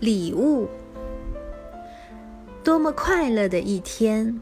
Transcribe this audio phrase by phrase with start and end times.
[0.00, 0.66] 礼物，
[2.64, 4.40] 多么快乐的一天！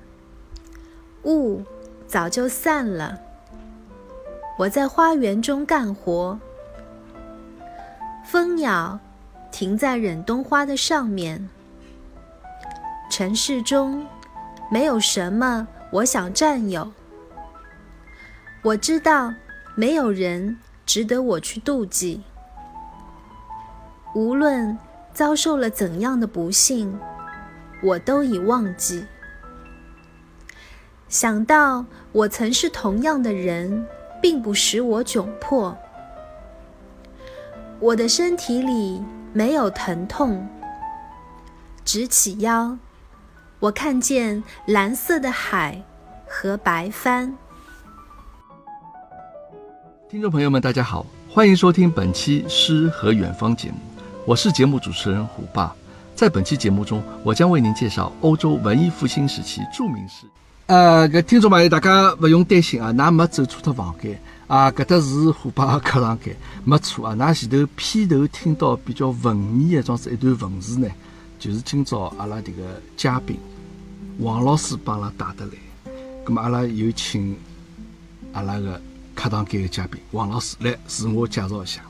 [1.24, 1.64] 雾
[2.06, 3.18] 早就散了，
[4.56, 6.39] 我在花园中干活。
[8.25, 9.00] 蜂鸟
[9.50, 11.48] 停在忍冬花的上面。
[13.11, 14.06] 城市中
[14.70, 16.93] 没有什么我想占有。
[18.62, 19.34] 我知道
[19.75, 20.56] 没有人
[20.86, 22.22] 值得我去妒忌。
[24.14, 24.79] 无论。
[25.18, 26.96] 遭受了怎样的不幸，
[27.82, 29.04] 我都已忘记。
[31.09, 33.84] 想到我曾是同样的人，
[34.23, 35.77] 并不使我窘迫。
[37.81, 40.48] 我的身体里没有疼痛。
[41.84, 42.78] 直起腰，
[43.59, 45.83] 我看见蓝色的海
[46.28, 47.37] 和白帆。
[50.09, 53.88] 听众朋友们，大家好，欢迎收听本期《诗和远方》节目。
[54.29, 55.75] 我是节目主持人虎爸，
[56.15, 60.27] 在本期节目中，我将为您介绍欧洲文艺复兴时期著名诗。
[60.67, 67.17] 呃，搿听众朋友，大家不用担心啊，㑚没走错脱房间啊，搿搭是虎爸的客堂间，没错啊。
[67.17, 70.87] 㑚前头片头听到比较文艺的装是一段文字呢，
[71.39, 73.35] 就是今朝阿拉迭个嘉宾
[74.19, 75.53] 王老师帮阿拉带得来。
[76.27, 77.35] 咁么阿拉有请
[78.35, 78.79] 阿拉个
[79.15, 81.81] 客堂间的嘉宾王老师来自我介绍一下。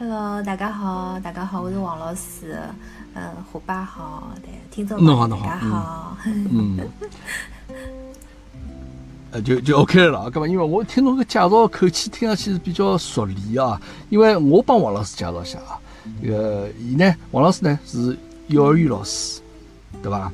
[0.00, 2.56] Hello，大家好，大家好，我是王老师，
[3.14, 6.78] 嗯，伙伴好，对，听众朋友大家好，嗯，
[9.32, 10.46] 呃，就就 OK 了，干嘛？
[10.46, 15.74] 因为我听侬个介绍口气听上去是比较熟练啊，因为我帮王老师介绍一下啊，
[16.22, 19.40] 这个伊呢，王老师呢是幼儿园老师，
[20.00, 20.30] 对伐？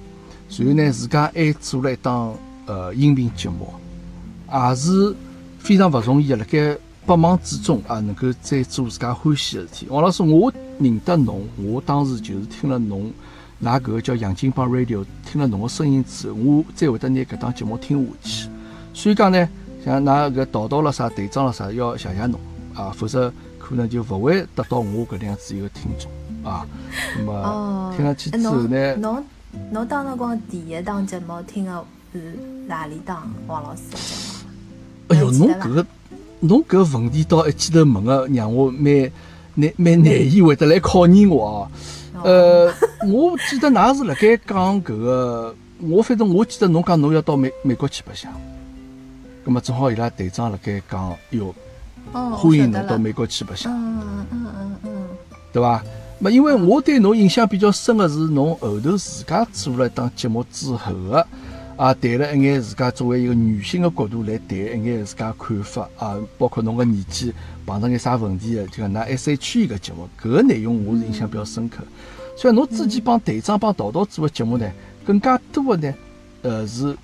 [0.58, 2.34] 然后呢，自家还做了一档
[2.66, 3.72] 呃音频节目，
[4.52, 5.16] 也是
[5.58, 6.76] 非常勿容易的，辣盖。
[7.06, 9.86] 百忙之中啊，能够再做自家欢喜的事体。
[9.90, 13.12] 王老师，我认得侬，我当时就是听了侬，
[13.58, 18.48] 拿搿个叫杨金邦 Radio，听了侬个声音之后，我再会得拿搿档节目听下去。
[18.94, 19.48] 所以讲呢，
[19.84, 22.40] 像拿搿导导了啥，队长了啥，要谢谢侬
[22.74, 26.10] 啊，否则可能就勿会得到我搿样子一个听众
[26.50, 26.66] 啊。
[27.18, 29.24] 那么听上去之后呢，侬
[29.70, 32.34] 侬当辰光第一档节目听的是
[32.66, 33.30] 哪里档？
[33.46, 35.14] 王老师的节目？
[35.14, 35.86] 哎哟，侬搿个。
[36.46, 39.10] 侬搿问题到一记头问个，让我蛮
[39.54, 41.70] 难蛮难以会得来考验我啊。
[42.22, 42.72] 呃，
[43.06, 48.30] 我记得㑚是辣盖讲搿个，我反正我记得侬讲侬要到美美国去白相，
[49.42, 51.54] 葛末正好伊拉队长辣盖讲哟，
[52.12, 53.72] 欢迎侬到美国去白相。
[53.72, 55.08] 嗯嗯嗯嗯嗯，
[55.52, 55.82] 对伐？
[56.18, 61.18] 么因为我对侬印象比较深个是侬后头自家做了一档节目之后个。
[61.18, 61.26] 啊，
[61.76, 67.32] 谈了一眼自家作为一个女性的角度来谈一眼自家看法啊，包括侬个年纪
[67.66, 71.82] 碰到眼啥问题个，就讲那 S H E 个节目，搿个内容我是印象比较深刻。
[72.36, 74.70] 所以侬之前帮队长帮导导做个节目呢，
[75.04, 75.96] 更加多的呢，
[76.42, 76.96] 呃，是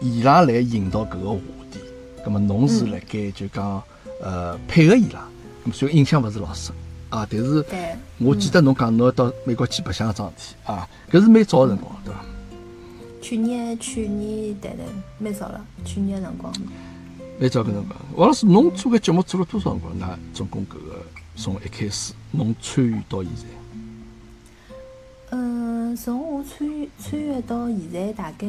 [0.00, 1.36] 伊拉来引导搿个话
[1.70, 1.78] 题。
[2.24, 3.82] 葛么侬是辣盖就讲
[4.22, 5.26] 呃配合伊拉，
[5.66, 6.74] 咁所以印象勿是老深
[7.10, 7.26] 啊。
[7.30, 7.64] 但是
[8.18, 12.20] 我记得侬讲侬要到美国去白相个桩事体啊，搿是蛮早个辰光，对伐？
[13.24, 14.84] 去年，去年对对，
[15.18, 15.64] 蛮早了。
[15.82, 16.52] 去年辰光，
[17.40, 17.98] 蛮早个辰光。
[18.16, 19.98] 王老师，侬做个节目做了多少辰光？
[19.98, 21.02] 那总共搿个
[21.34, 23.44] 从一开始侬参与到现在？
[25.30, 28.46] 嗯，从我参与参与到现在大概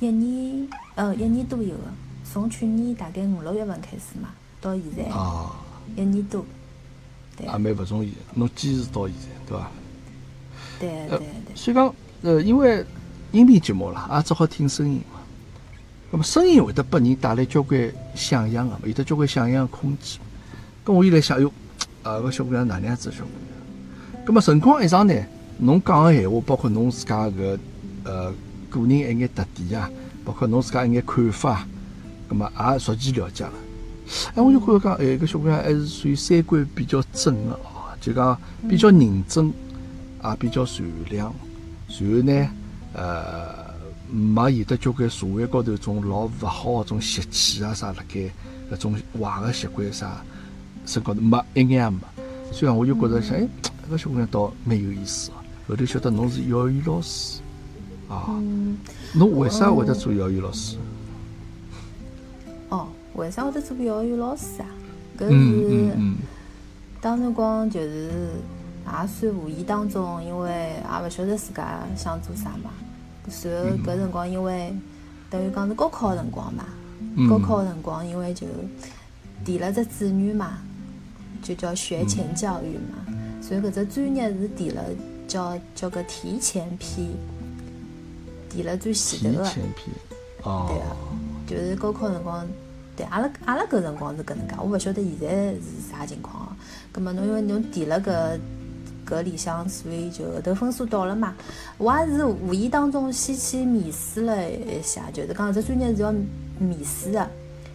[0.00, 1.84] 一年，呃，一年多有个。
[2.24, 4.30] 从去年大概五六月份开始嘛，
[4.60, 5.54] 到现在啊，
[5.94, 6.44] 一年多。
[7.36, 7.46] 对。
[7.46, 9.70] 也蛮勿容易，侬坚持到现在，对伐？
[10.80, 11.54] 对对对。
[11.54, 12.84] 所以讲，呃，因为。
[13.32, 15.18] 音频节目啦，也只好听声音嘛。
[16.10, 20.20] 那么声音会得拨人带来交关想象个，有得交关想象空间。
[20.84, 21.50] 咁我又来想，哟，
[22.02, 23.30] 啊，个小姑娘哪能样子小姑
[24.18, 24.26] 娘？
[24.26, 25.14] 咁么辰光一长呢，
[25.56, 27.58] 侬讲个闲话，包括侬自家个
[28.04, 28.30] 呃
[28.68, 29.90] 个人一眼特点啊，
[30.26, 31.66] 包括侬自家一眼看法，
[32.28, 33.52] 咁么也逐渐了解了。
[34.34, 39.46] 哎，我就觉着讲，哎，个小姑娘还是属于三观比较正个哦，就讲比较认真，
[40.22, 41.32] 也比较善良，
[41.88, 42.50] 然后呢。
[42.94, 43.72] 呃，
[44.10, 48.30] 没有得交关社会高头种老勿好个种习气啊啥，辣盖
[48.70, 50.22] 搿种坏个习惯啥，
[50.84, 51.98] 身高头没一眼也没。
[52.52, 53.48] 所以，我就觉着想，哎，
[53.86, 55.36] 搿个小姑娘倒蛮有意思个。
[55.68, 57.40] 后头晓得侬是幼儿园老师
[58.10, 58.28] 啊，
[59.14, 60.76] 侬为啥会得做幼儿园老师？
[62.68, 64.66] 哦，为啥会得做幼儿园老师啊？
[65.18, 65.96] 搿是
[67.00, 68.28] 当辰光就是。
[68.84, 72.70] 也算无意当中，因为也勿晓得自家想做啥嘛。
[73.28, 74.74] 随后搿辰光，因为
[75.30, 76.64] 等于讲是高考个辰光嘛，
[77.28, 78.46] 高考个辰光，因为就
[79.44, 80.58] 填了只志愿嘛，
[81.42, 83.14] 就叫学前教育嘛。
[83.40, 84.82] 所以搿只专业是填了
[85.26, 87.10] 叫叫个提前批，
[88.50, 89.44] 填了最前头个。
[89.48, 89.90] 提前批，
[90.42, 90.66] 哦。
[90.68, 90.96] 对啊，
[91.46, 92.46] 就是高考辰光，
[92.96, 96.48] 对阿拉阿拉搿辰光是搿能介，我勿晓得现在是啥情况哦。
[96.92, 98.38] 葛末侬因为侬填了搿
[99.12, 101.34] 搿里向，所以就后头分数到了嘛。
[101.76, 106.10] 我也是无意当中先去面试了一下，就是讲这专业是要
[106.58, 107.28] 面试的，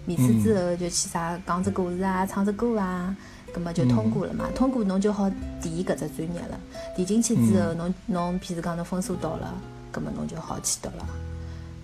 [0.05, 3.15] 面试之后就去啥讲只故事啊，唱只歌啊。
[3.53, 5.27] 葛么就通过了嘛，通过侬就好
[5.61, 6.59] 填搿只专业了。
[6.95, 9.53] 填进去之后，侬侬譬如讲侬分数到了，
[9.89, 11.07] 葛么侬就好去读了。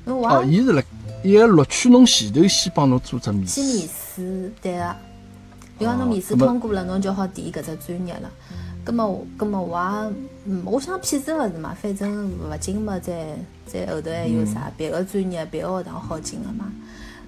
[0.06, 0.84] 哦，伊是辣
[1.24, 3.62] 伊个录取侬前头先帮侬做只面试。
[3.62, 4.96] 先面试，对个。
[5.80, 8.30] 比方侬面试通过了，侬就好填搿只专业了。
[8.84, 10.16] 葛么，葛么我也，
[10.46, 13.36] 嗯，我想骗子勿是嘛，反正勿进嘛，再
[13.66, 14.72] 再后头还有啥？
[14.76, 16.72] 别个专业、别个学堂好进个嘛。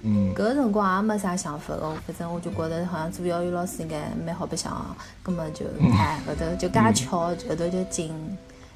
[0.02, 4.84] 嗯，搿个辰光也没啥想法个，反正我就觉得好像做幼儿园老师应该蛮好白相个，
[5.24, 5.64] 葛么就
[5.98, 8.12] 哎后头就介巧，后头就进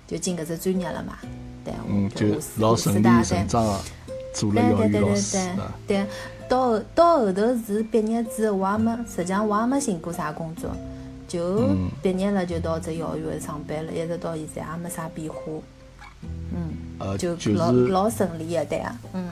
[0.09, 1.19] 就进搿只专业了嘛。
[1.65, 3.79] 对，嗯，就老顺理成章个
[4.35, 5.37] 做了幼老师
[5.87, 6.05] 对，
[6.49, 10.71] 到后到后头是毕业之后，我也没实际上我也没寻过啥工作，
[11.31, 11.69] 就
[12.03, 15.37] 毕业了就到只幼儿园上班了，一直到现在也没啥变化。
[16.53, 19.31] 嗯，就老老顺利个，对啊，嗯。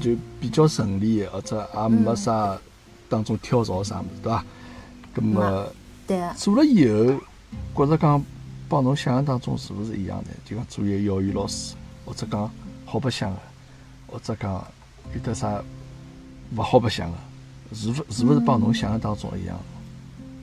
[0.00, 2.56] 就比较顺利，或者也没啥
[3.08, 4.44] 当中跳槽啥么子，对伐？
[5.14, 5.66] 咁么
[6.06, 7.20] 对啊做了以后，
[7.74, 8.24] 觉着讲
[8.66, 10.30] 帮侬想象当中是勿是一样的？
[10.44, 11.74] 就讲做一个幼儿园老师，
[12.06, 12.50] 或者讲
[12.86, 13.38] 好白相个，
[14.06, 14.64] 或者讲
[15.14, 15.62] 有得啥
[16.56, 17.16] 勿好白相个，
[17.74, 19.56] 是勿是勿是帮侬想象当中一样？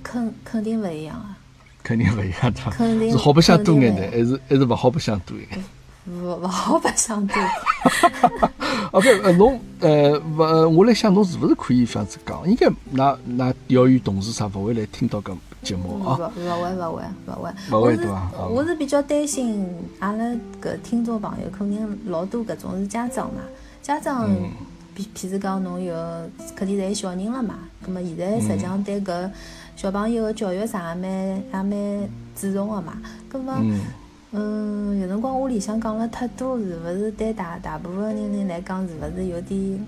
[0.03, 1.37] 肯肯定勿一样啊！
[1.83, 3.11] 肯定勿一样，肯定？
[3.11, 5.63] 是好白相多眼的，还是还是勿好白相多一眼？
[6.07, 7.35] 勿勿好白相多。
[8.91, 12.47] OK，呃，侬呃勿，我来想侬是勿是可以这样子讲？
[12.49, 16.17] 应该，㑚㑚幼儿园同事啥勿会来听到搿节目啊？
[16.35, 17.51] 勿勿会勿会勿会。
[17.71, 18.31] 勿会对伐？
[18.49, 19.65] 我是比较担心
[19.99, 20.25] 阿拉
[20.61, 23.41] 搿听众朋友，可能老多搿种是家长嘛。
[23.81, 24.29] 家长，
[24.97, 25.95] 譬譬如讲侬有
[26.55, 27.55] 肯定侪小人了嘛。
[27.85, 29.29] 葛末现在实际上对搿
[29.81, 32.93] 小朋友个教育上也蛮也蛮注重个嘛。
[33.27, 33.55] 葛末。
[34.31, 39.87] 嗯，有辰光屋里向讲了太多，是勿是对大大部分人人来讲，是勿是有点，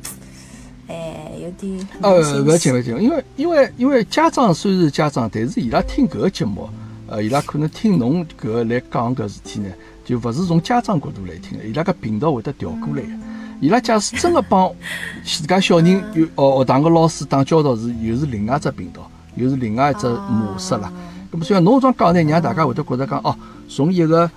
[0.88, 1.88] 哎，有点。
[2.02, 2.12] 呃，
[2.42, 6.68] 勿要紧勿要紧，因为因为因为家长虽然是家长，但是伊拉听搿个节目，
[7.08, 9.70] 呃，伊拉可能听侬搿个来讲搿事体呢，
[10.04, 13.10] 就勿是从家长角度来听的，伊拉搿频道会得调过来的。
[13.62, 14.74] 伊拉假使真个帮
[15.24, 20.92] 自家小人有学学堂个老师打交道，是又是另外一只频道，又是另外一只模式了。
[21.32, 23.36] 咁么，所以侬种讲呢，让大家会得觉得讲哦，
[23.68, 24.30] 从一个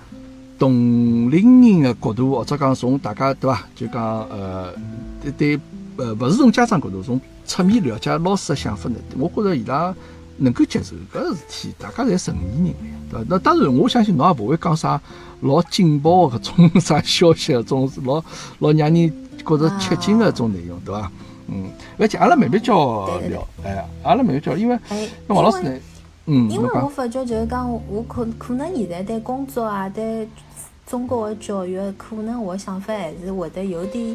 [0.57, 4.73] 同龄人的角度，或者讲从大家对伐，就讲呃，
[5.21, 5.59] 对对，
[5.97, 9.93] 呃，勿是从家长角度，从侧面了解老师的想法呢，我觉着伊拉
[10.37, 13.25] 能够接受搿事体，大家侪成年人了，对伐？
[13.29, 14.99] 那当然，我相信侬也勿会讲啥
[15.41, 18.23] 老劲爆的搿种啥消息，搿种是老
[18.59, 19.13] 老让人
[19.45, 21.11] 觉着吃惊的种内容，对伐？
[21.47, 24.77] 嗯，而且阿拉慢慢教聊，哎，阿拉慢慢教，因为
[25.25, 25.71] 那王老师呢？
[26.29, 30.27] 嗯，因为我发觉就是讲，我可可能现在对工作啊，对
[30.85, 34.13] 中国的教育，可能我想法还是会得有点，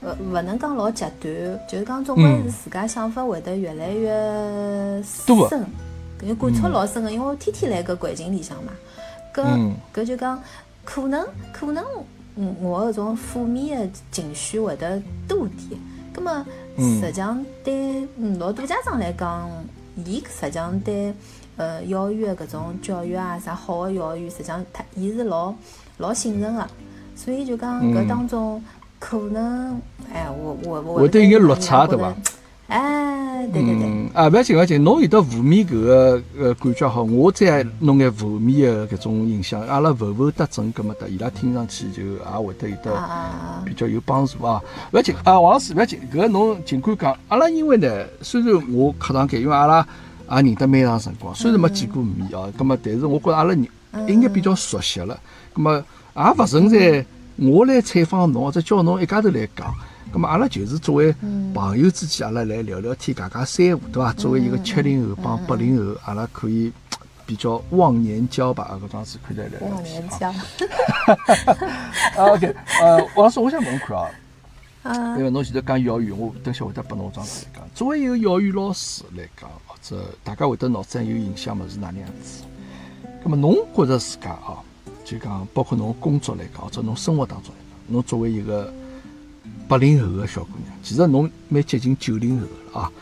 [0.00, 1.32] 呃，勿能讲老极端，
[1.68, 4.10] 就是讲总归是自家想法会得越来越
[5.02, 5.64] 深，
[6.20, 8.72] 搿感触老深个，因为我天天辣搿环境里向嘛，
[9.32, 10.42] 搿搿就讲
[10.84, 11.84] 可能可能，
[12.34, 15.80] 嗯，我搿种负面的情绪会得多点，
[16.12, 16.44] 葛么
[16.76, 18.06] 实际上对
[18.38, 19.48] 老多家长来讲，
[20.04, 21.14] 伊实际上对。
[21.56, 25.54] 呃，幼儿园搿种教育啊，啥好的幼儿园，实际上他伊是老
[25.98, 26.66] 老信任个，
[27.14, 28.60] 所以就讲搿当中
[28.98, 29.80] 可能，
[30.12, 32.12] 哎，我我我会得有眼落差，对伐？
[32.68, 34.08] 哎，对对对。
[34.14, 42.90] 啊，勿要紧勿要紧，侬有得负面搿个呃感觉好，我再弄眼负面的搿种影响，阿拉负负得正搿么得，伊拉听上去就也会得有得
[43.64, 44.62] 比较有帮助啊。
[44.92, 47.16] 勿要紧啊，王老师勿要紧，搿侬尽管讲。
[47.28, 47.88] 阿拉因为呢，
[48.22, 49.86] 虽然我客堂间，因为阿拉。
[50.30, 53.68] 也认得蛮长辰光，虽然没见过面哦，搿么，但是我觉着阿拉人
[54.08, 55.20] 应该比较熟悉了。
[55.54, 55.84] 搿么
[56.16, 57.04] 也勿存在
[57.36, 59.74] 我来采访侬或者叫侬一家头来讲。
[60.14, 61.12] 咁么阿拉就是作为
[61.52, 64.12] 朋友之间，阿拉来聊聊天，讲讲三胡，对伐？
[64.12, 66.70] 作为一个七零后帮八零后，阿拉可以
[67.26, 68.78] 比较忘年交吧？
[68.84, 70.32] 搿桩子可以来忘年交。
[72.32, 73.98] OK，呃，王老师，我想问看
[74.84, 77.68] 啊，因为侬现在讲幼儿园，我等下会得拨侬桩子来讲。
[77.74, 79.50] 作为一个幼儿园老师来讲。
[79.66, 81.66] 或者大家会得脑子上有印象嘛？
[81.68, 82.44] 是哪能样子？
[83.24, 84.62] 那么侬觉着自家啊，
[85.04, 88.72] 就讲包括侬工作来讲，或者侬生活当中来讲，侬作为一个
[89.66, 92.92] 八零后的小姑娘，其实侬蛮接近九零后了啊。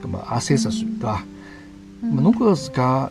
[0.00, 1.24] 那么也三十岁，对伐？
[2.00, 3.10] 那么侬觉着自家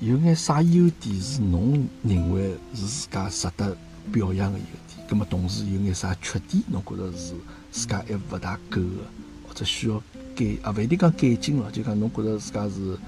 [0.00, 3.76] 有眼啥优点是侬认为是自家值得
[4.12, 5.06] 表扬的优点？
[5.08, 6.62] 葛么同时有眼啥缺点？
[6.66, 7.34] 侬觉着是
[7.72, 9.04] 自家还勿大够的，
[9.48, 10.02] 或者需要
[10.36, 10.74] 改啊？
[10.76, 12.98] 勿一定讲改进了，就讲侬觉着自家是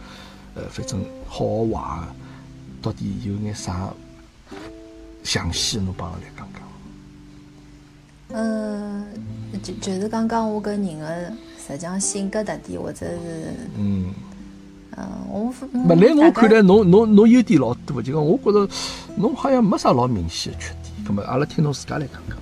[0.55, 2.07] 呃，反正好坏，
[2.81, 3.93] 到底有眼啥
[5.23, 5.78] 详细？
[5.78, 6.62] 侬帮我来讲讲。
[8.28, 9.04] 嗯，
[9.62, 11.33] 就就是讲讲我跟人的
[11.66, 13.16] 实际上性格特点，或者是
[13.78, 14.12] 嗯。
[14.99, 18.66] 嗯，我没来我看来，侬侬侬优点老多，就讲我觉着
[19.14, 20.95] 侬好像没啥老明显的缺点。
[21.04, 22.38] 那么阿拉听侬自家来讲讲。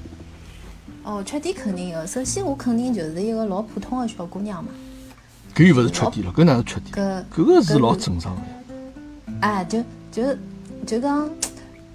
[1.02, 2.06] 哦，缺点肯定有。
[2.06, 4.70] 首先，我肯定就是一个老普通的小姑娘嘛。
[5.52, 7.26] 搿又勿是缺点了，搿哪是缺点？
[7.34, 8.42] 搿个是老正常的。
[9.40, 10.22] 哎，就就
[10.86, 11.28] 就讲，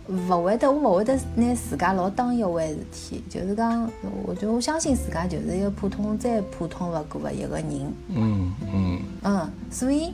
[0.09, 3.23] 勿会得，我勿会得拿自家老当一回事体。
[3.29, 3.89] 就是讲，
[4.25, 7.93] 我就我相信自家就是一个普通再普通勿过的一个人。
[8.09, 8.99] 嗯嗯。
[9.23, 10.13] 嗯，所以。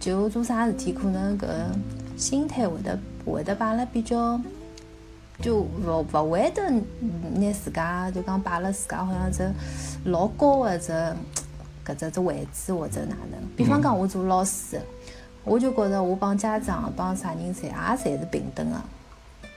[0.00, 1.48] 就做啥事体，可能搿
[2.16, 4.40] 心态会得会得摆了比较，
[5.42, 6.70] 就勿勿会得
[7.34, 9.52] 拿自家就讲摆了自家好像只
[10.04, 10.92] 老高的只
[11.84, 13.40] 搿只只位置或者哪能。
[13.56, 14.80] 比方讲，我做老师，
[15.42, 18.80] 我就觉着我帮家长帮啥人侪也侪是平等的。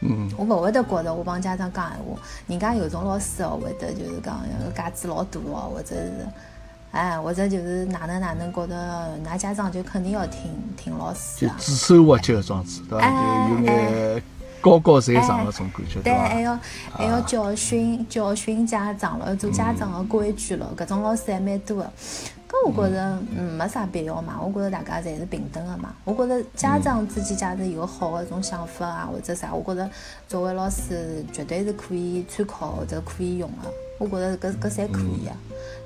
[0.01, 0.29] 嗯。
[0.38, 4.41] 我勿会得觉着我帮家长讲闲话，人家有种老师哦会得就是讲
[4.75, 6.12] 架子老大哦，或者是。
[6.91, 13.48] 哎，或者就是哪能哪能觉得，㑚家长就肯定要听听老师啊，就指手画脚的状子，对吧？
[13.48, 14.24] 就有眼
[14.62, 16.30] 高高在上的种感觉，对吧？
[16.30, 16.60] 还要
[16.94, 21.91] 还要教训教训家长了，做家长的规矩了，搿种老师还蛮多的。
[22.48, 25.94] 搿我觉着嗯没啥必要嘛，我觉着大家侪是平等的嘛。
[26.03, 29.89] 我觉着家长之间假使有好的种想法啊，或者啥，我觉着
[30.27, 33.70] 作为老师绝对是可以参考或者可以用的。
[33.98, 35.36] 我觉着搿搿侪可以啊。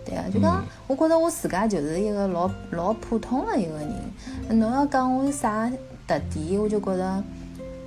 [0.04, 4.60] 对啊，就讲，我觉着我自家就是一个老老普通的一个人。
[4.60, 5.72] 侬要讲我有啥
[6.08, 7.24] 特点，我就觉着，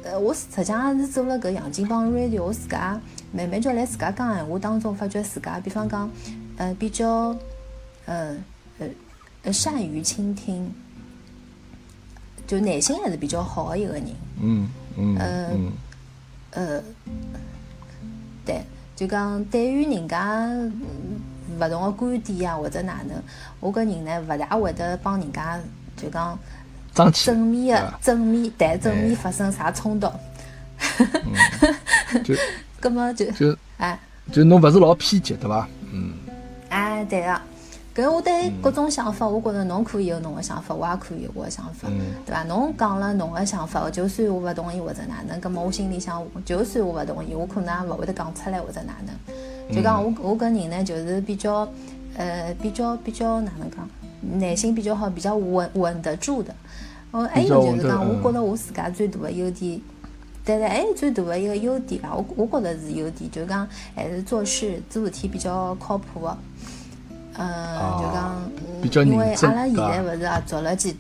[0.08, 2.98] 呃，我实际上是做了搿杨金帮 radio，我自家
[3.30, 6.10] 慢慢叫来自家讲闲话当中，发觉自家，比方讲，
[6.56, 7.36] 呃，比较，
[8.06, 8.34] 呃，
[9.42, 10.72] 呃，善于倾听，
[12.46, 14.04] 就耐心还是比较好的一个人。
[14.40, 15.16] 嗯嗯。
[15.18, 15.50] 呃
[16.52, 16.82] 呃，
[18.46, 18.62] 对，
[18.96, 20.48] 就讲对于人家。
[21.58, 23.20] 勿同的观点啊，或者哪能，
[23.58, 25.58] 我个人呢，勿大会得帮人家
[25.96, 26.38] 就讲
[27.12, 30.10] 正面的正面谈正面发生啥冲突。
[32.24, 32.34] 就，
[32.80, 33.98] 葛么就就哎，
[34.32, 35.68] 就侬勿是老偏激对伐？
[35.92, 36.12] 嗯。
[36.68, 37.40] 哎，对个。
[37.94, 41.88] 搿我对各种想法，我觉着侬可以有侬个想法，我也可以有我个想法，
[42.24, 42.44] 对伐？
[42.44, 49.74] 侬讲了侬个想法，就算我勿同意或者哪能，葛么我心里想，就算我勿同意，我可能也勿会得讲出来或者哪能。
[49.74, 51.68] 就讲我我搿人呢，就是比较，
[52.16, 53.90] 呃，比较比较哪能讲，
[54.20, 56.54] 内心比较好，比较稳稳得住的。
[57.10, 59.80] 哦，还有就是讲，我觉得我自家最大的优点，
[60.44, 66.36] 但是还有最大的一个优点吧，我我觉得是优点，就讲还是做事做事体比较靠谱的。
[67.38, 67.48] 嗯，
[68.82, 70.96] 就讲，因为阿拉现在勿是也做了几，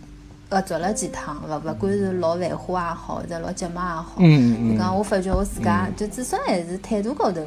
[0.48, 4.14] 呃，做了几趟，勿勿管是老繁华也好，或者老节目也好，
[4.70, 7.42] 就讲我发觉我自家，就至少还是态度高头。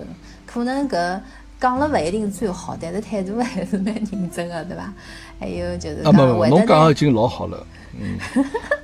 [0.45, 1.19] 可能搿
[1.59, 4.93] 讲了勿一定最好，但是态度还是蛮认真个，对伐？
[5.41, 7.65] 还有就是讲，侬讲已经老好了，
[7.99, 8.15] 嗯，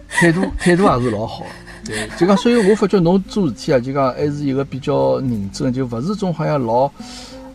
[0.10, 1.46] 态度 态度也是老好，
[1.86, 6.90] 对，就讲，所以我发觉侬做事体啊，就讲还是一个比较认真，就勿是种好像老，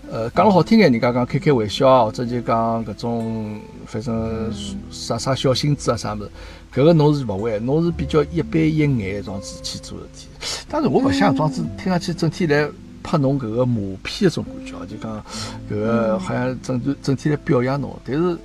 [0.09, 4.53] 呃，讲了好听点，人家讲开开玩笑啊，或者就讲搿种，反正
[4.93, 6.31] 啥啥小心思啊啥物事，
[6.73, 10.29] 搿个侬是勿会，侬是比较一板一眼状子去做事体。
[10.69, 12.71] 但是我勿想状子听上去整天来。
[13.05, 15.21] 拍侬搿个马屁一种感觉就讲
[15.69, 18.39] 搿个好像整整天来表扬侬，但是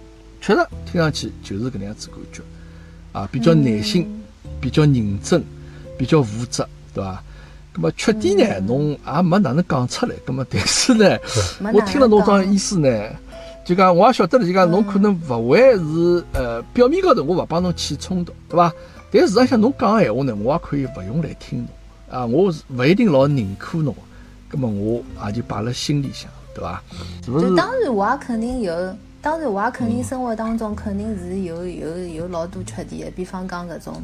[0.47, 2.41] 确实听上去就是搿能样子感觉
[3.11, 4.07] 啊，比较耐心，
[4.61, 5.43] 比较认真，
[5.97, 7.21] 比较负责，对伐？
[7.75, 10.15] 那么缺点呢，侬也没哪能讲出来。
[10.25, 11.17] 那么但是呢，
[11.73, 12.87] 我听了侬桩意思呢，
[13.65, 18.73] 就讲我也晓得了，就讲侬可能勿会是呃表面高头我勿帮侬起冲突，对伐？
[19.11, 21.67] 但事实上侬讲个闲话呢，我也可以勿用来听侬
[22.17, 23.93] 啊，我是勿一定老认可侬。
[24.49, 26.81] 那么我也就摆辣心里向，对伐？
[27.25, 28.73] 就当然我也肯定有，
[29.27, 34.01] 当然我也肯定生活当中肯定是有有有老多缺点的，比方讲搿种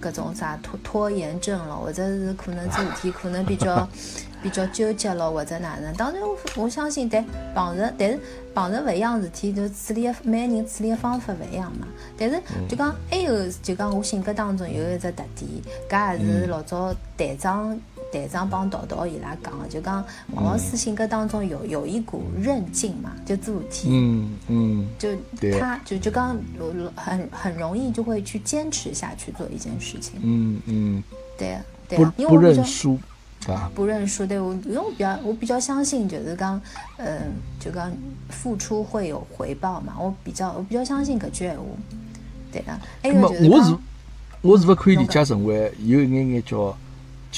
[0.00, 3.88] 搿种啥拖拖延症咯，或者是可能做事体可能比较
[4.40, 5.92] 比较纠结咯，或者哪能？
[5.96, 8.20] 当然我我相信，但碰着但是
[8.54, 11.88] 碰着勿一样事体，就处理的每个人处理的方法勿一样嘛。
[12.16, 15.50] 但是就讲还有就讲我性格当中有一只特点，
[15.90, 17.76] 搿也是老早队长。
[18.14, 20.04] 队长帮导导伊拉讲个，就讲
[20.34, 25.08] 王老师性格当中有有一股韧劲嘛，就做事体，嗯嗯，就
[25.58, 26.36] 他就就讲
[26.94, 31.02] 很很容易就会去坚持下去做一件事情，嗯嗯，
[31.36, 32.96] 对对，因为不认输。
[33.74, 36.58] 不认输，对我，因为我比较，我比较相信，就是讲，
[36.96, 37.92] 嗯，就讲
[38.30, 39.94] 付出会有回报嘛。
[40.00, 41.64] 我比较，我比较相信搿句闲话，
[42.50, 42.80] 对的。
[43.02, 43.76] 那么我是，
[44.40, 46.74] 我是勿可以理解成为有一眼眼叫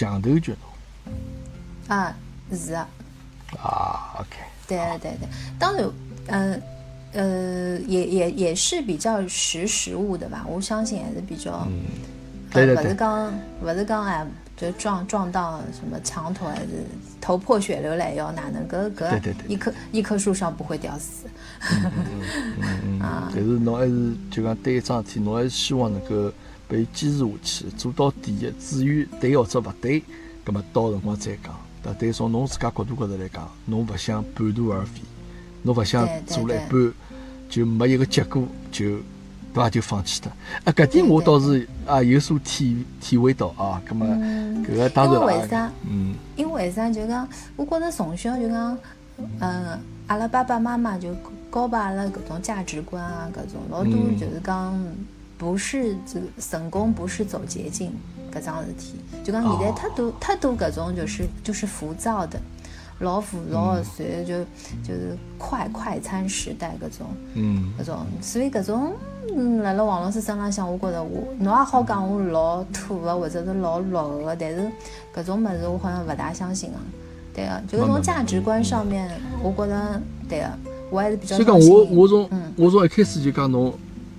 [0.04, 1.92] 强头局喏？
[1.94, 2.14] 啊，
[2.52, 2.88] 是啊。
[3.58, 4.36] 啊，OK。
[4.68, 5.90] 对对对，当然，
[6.26, 6.62] 嗯
[7.12, 10.44] 呃，也也也是比较识时务的吧。
[10.48, 11.66] 我相信还是比较，
[12.52, 14.26] 对对对，不是讲，不是讲哎。
[14.56, 16.86] 就撞撞到什么墙头还是
[17.20, 21.26] 头破血流了要哪能个个一棵一棵树上不会吊死？
[22.98, 23.30] 啊！
[23.34, 26.32] 但是侬还是就讲对一桩事体，侬还是希望能够
[26.68, 28.52] 被坚持下去，做到底的。
[28.58, 30.02] 至于对或者勿对，
[30.44, 31.54] 葛么到辰光再讲。
[31.82, 35.00] 但对从侬自家角度高头来讲，侬勿想半途而废，
[35.62, 36.92] 侬勿想做了一半
[37.48, 38.98] 就没一个结果就。
[39.54, 39.70] 对伐？
[39.70, 40.30] 就放弃脱。
[40.64, 43.80] 啊，搿点我倒是啊有所体体会到啊。
[43.88, 45.72] 葛末搿个当然因为为啥？
[45.88, 46.90] 嗯，因为为啥？
[46.90, 48.78] 就讲，我觉着从小就讲，
[49.40, 51.16] 嗯，阿拉爸爸妈妈就
[51.50, 54.78] 教把阿拉搿种价值观啊，搿种老多就是讲，
[55.38, 57.92] 不是这成功不是走捷径
[58.32, 58.94] 搿桩事体。
[59.24, 62.38] 就讲现在太多太多搿种就是就是浮躁的。
[63.00, 64.38] 老浮躁，所以就
[64.82, 68.94] 就是快快餐时代搿种，嗯，搿种，所以搿种，
[69.36, 74.72] 嗯，辣辣王老师身浪向，我觉着我，侬也好讲我老土个，或者是老落后个，但是
[75.14, 76.78] 搿种物事我好像勿大相信个，
[77.34, 79.10] 对个，就搿种价值观上面，
[79.42, 80.50] 我觉着对个，
[80.88, 81.36] 我还是比较。
[81.36, 83.74] 所以讲我我从我从一开始就讲侬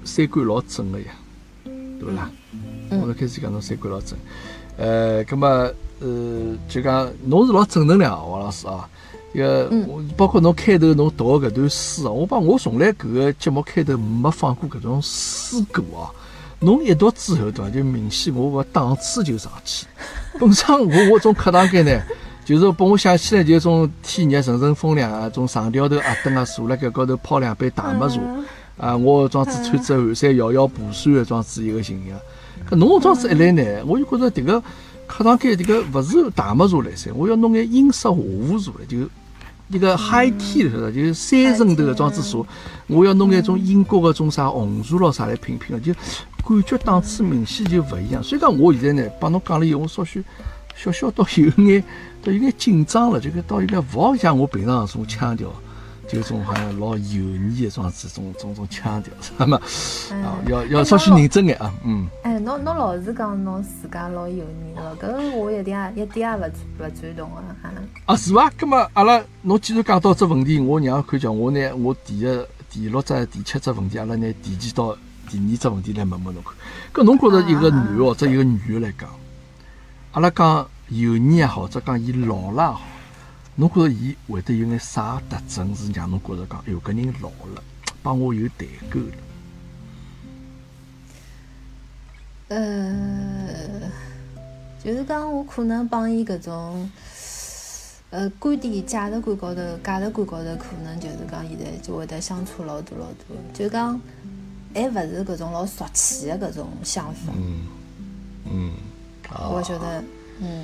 [0.08, 1.06] 三观老正个呀，
[1.66, 2.30] 对勿啦？
[2.90, 4.18] 我从开始讲侬三观老正，
[4.78, 5.48] 呃，葛末。
[6.00, 8.88] 呃，就讲侬是老正能量啊，王老师啊，
[9.34, 9.68] 一个
[10.16, 16.14] 包括侬开头侬读搿段诗啊，我帮我从来搿个节目开头没放过搿种诗歌啊，
[16.60, 19.88] 侬一读之后对伐，就明显我个档次就上去。
[20.39, 22.00] 本身我我种课堂间呢，
[22.46, 28.22] 就是拨我想起来就种天热阵阵风凉啊，种长条头阿灯啊，坐辣盖高头泡两杯大麦茶
[28.78, 32.18] 啊，我装子穿着寒衫摇摇步算的装子一个形象。
[32.70, 34.62] 搿侬装子一来呢，我就觉着迭个。
[35.08, 38.98] 客堂间这个勿是大麦茶来噻，我要弄眼英式下午茶来，就
[39.70, 42.46] 一个 high tea 晓得，就是三层头个装子茶，
[42.88, 45.94] 我要弄眼种英国个种啥红茶咯啥来品品个，就
[46.46, 48.22] 感觉档次明显就勿一样。
[48.22, 50.22] 所以讲，我现在呢帮侬讲了以后，我稍许
[50.76, 51.82] 小小到有眼，
[52.22, 55.48] 到有眼紧张了，这个到有点勿好像我平常种腔调。
[56.08, 59.60] 就种好像老油腻的装子，种种种腔调，是嘛？
[60.24, 62.08] 啊，要要稍许认真眼啊，嗯。
[62.24, 67.70] 哎，侬侬老是讲侬自家老油腻了，搿个我一点也一点也勿勿赞同啊，哈。
[68.06, 68.50] 啊，是伐？
[68.58, 72.26] 葛末阿拉，侬既然讲到这问题，我娘看叫我拿，我第一、
[72.70, 74.96] 第六只、第七只问题，阿拉拿提前到
[75.30, 76.54] 第二只问题来问问侬看。
[76.93, 79.10] 搿侬觉着一个男或者一个女的来讲，
[80.13, 82.82] 阿拉讲油腻也好，或者讲伊老了也好。
[83.60, 87.63] 侬觉着伊会得有眼啥特征是让侬觉着讲，哎哟，搿人老了，
[88.04, 89.15] 帮我有代沟了？
[92.50, 93.91] 呃，
[94.84, 96.88] 就是讲我可能帮伊搿种，
[98.12, 104.00] 呃，观点、价值观高头、价值观高头，可能就是讲现在就会得相处老多老多，就讲
[104.76, 107.34] 还勿是搿种老俗气的搿种想法。
[107.36, 107.65] 嗯
[108.46, 108.74] 嗯，
[109.52, 110.04] 我觉得，
[110.41, 110.63] 嗯，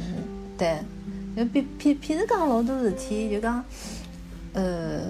[0.60, 0.78] 对。
[1.36, 3.64] 就譬譬譬如讲老多事体，就讲，
[4.54, 5.02] 呃，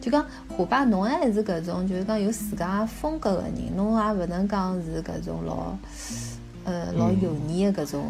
[0.00, 5.76] 就讲虎爸侬还是搿种，就是讲有自家风格的人，侬也勿能讲是搿种老，
[6.64, 8.04] 呃，老油腻的搿种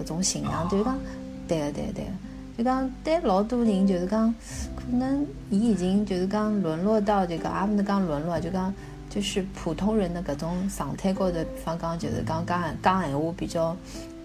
[0.00, 0.98] 搿种形象，就是讲，
[1.46, 2.10] 对个对个对个，
[2.56, 4.34] 就讲对老多人就是讲，
[4.74, 8.72] 可能伊已经就是讲沦落到这个，也勿能讲沦落，就讲
[9.10, 13.76] 就是普通人的搿种状态高头，比方讲就是讲讲讲闲话比较。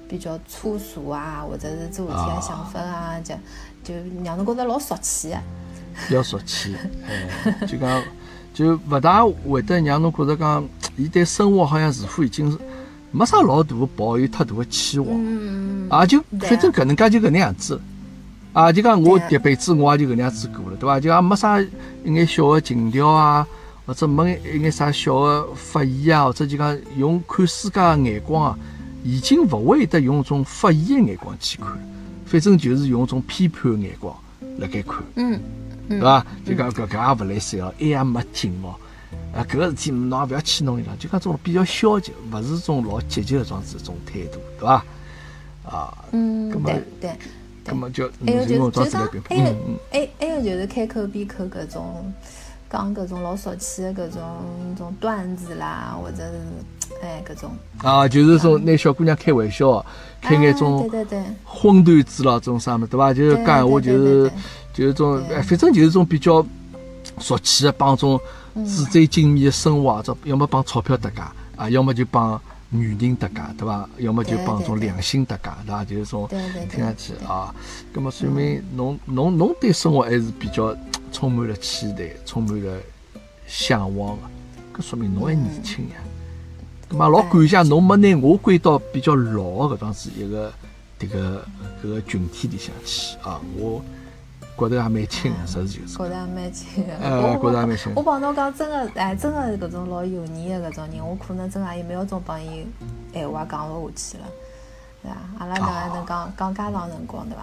[0.09, 3.35] 比较粗俗啊，或者是做事体的想法啊，就
[3.83, 3.93] 就
[4.25, 5.41] 让侬觉着老俗气啊。
[6.07, 6.75] 比较俗气，
[7.07, 8.01] 哎，就讲
[8.53, 10.65] 就勿大会得让侬觉着讲，
[10.97, 12.57] 伊对生活好像似乎已经是
[13.11, 17.79] 没啥老大抱有太大的期望，嗯嗯啊，就反正搿能介就搿能样子，
[18.53, 20.99] 啊，就讲我迭辈子我也就搿能样子过了，对伐？
[20.99, 21.67] 就讲没啥一
[22.05, 23.45] 眼小的情调啊，
[23.85, 28.57] 或者没一眼啥小的发现啊，或者就讲用看世界的眼光啊。
[29.03, 31.67] 已经勿会得用种发现的眼光去看，
[32.25, 34.15] 反正就是用种批判的眼光
[34.57, 35.39] 辣盖看，嗯，
[35.87, 36.25] 对伐？
[36.45, 38.75] 就讲搿搿也勿来三哦，一也没劲哦，
[39.33, 44.85] 啊，搿个事体侬也勿要去弄伊拉，就讲种比较消极，勿是种老积极的种子种态度，对伐？
[45.63, 45.97] 啊。
[46.11, 47.11] 嗯，对对。
[47.65, 49.55] 那么就还有就是就讲，还有
[49.91, 52.11] 还还有就是开口闭口搿种
[52.69, 54.21] 讲搿种老俗气的搿种
[54.77, 56.33] 种段子啦，或者是
[57.01, 59.83] 哎搿种啊，就是说拿小姑娘开玩笑，
[60.21, 63.13] 开眼种对对对荤段子咯，种啥么对伐？
[63.13, 64.31] 就是讲闲话就是
[64.73, 66.45] 就是种哎，反正就是种比较
[67.17, 68.19] 俗气的，帮种
[68.65, 71.21] 纸醉金迷的生活，这要么帮钞票搭界
[71.55, 72.39] 啊，要么就帮。
[72.71, 73.89] 女人搭界对伐？
[73.97, 75.83] 要么就帮种良心搭界对伐？
[75.83, 76.29] 就是种
[76.69, 77.51] 听上去啊，
[77.91, 80.71] 葛么说明侬侬侬对生活还是比较
[81.11, 82.77] 充满了期待，充满了
[83.47, 85.95] 向往的，搿说明侬还年轻呀。
[86.87, 90.51] 葛么老感谢侬没拿我归到比较老的搿桩子一个
[90.99, 91.45] 迭个
[91.83, 93.81] 搿个群体里向去啊，我。
[94.57, 95.95] 觉得还蛮轻的，实事求是。
[95.95, 96.93] 觉得还蛮轻的。
[96.97, 97.93] 哎，觉得还蛮轻。
[97.95, 102.67] 我帮侬讲，真的，哎，真的搿种老油腻的搿种人，我可能真的一秒钟帮伊
[103.13, 104.25] 闲话讲勿下去了，
[105.01, 105.17] 对伐？
[105.39, 107.41] 阿拉哪能讲讲介长辰光，对伐？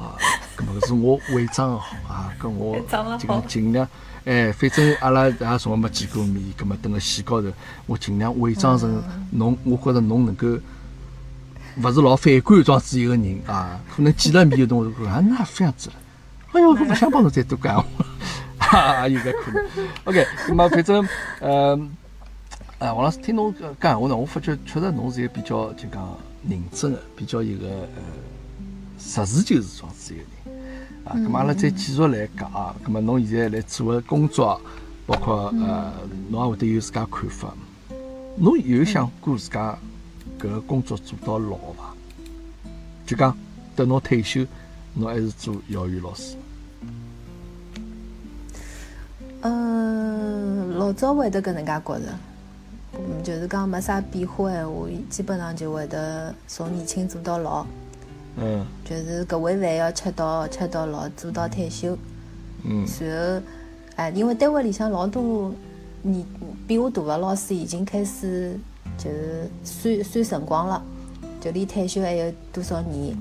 [0.00, 0.16] 啊，
[0.56, 2.76] 搿么是我伪装好啊，跟我
[3.18, 3.88] 尽尽量，
[4.24, 7.48] 哎，反正阿拉也从来没见过面，搿么等个线高头，
[7.86, 10.46] 我尽量伪装成侬，我觉着侬能够。
[11.82, 15.94] 勿是老反感装子一个人啊，可能见了面有辰光啊，那这样子了。
[16.52, 17.88] 哎呦，我不想帮侬再多讲话，
[18.58, 19.64] 哈， 有搿可能。
[20.04, 21.08] OK，那么反正，
[21.40, 21.74] 呃，
[22.78, 26.06] 啊，王老师听侬讲话呢，我发觉确实侬是一个比较就讲
[26.48, 28.02] 认真的，比较一个呃
[28.98, 30.32] 实事求是状子一个人。
[31.04, 34.60] 啊，那么阿拉再继续来讲啊，那么侬现在来做的工作，
[35.04, 35.92] 包括呃，
[36.30, 37.52] 侬也会得有自家看法。
[38.36, 39.76] 侬有想过自家
[40.38, 41.94] 搿个工作做到老伐？
[43.04, 43.36] 就讲
[43.74, 44.46] 等侬退休，
[44.94, 46.36] 侬还是做幼儿园老师。
[49.40, 52.18] 嗯，老早会得搿能介觉着，
[52.94, 57.64] 嗯，就是讲没啥变化闲话，基本上就会得从年轻做到老。
[58.36, 58.66] 嗯。
[58.84, 61.96] 就是搿碗饭要吃到吃到老，做到退休。
[62.64, 62.86] 嗯。
[63.00, 63.42] 然后，
[63.96, 65.52] 哎，因为单位里向老多
[66.02, 66.26] 年
[66.66, 68.58] 比我大的老师已经开始
[68.98, 70.82] 就是算算辰光了，
[71.40, 73.16] 就离退休还有多少年？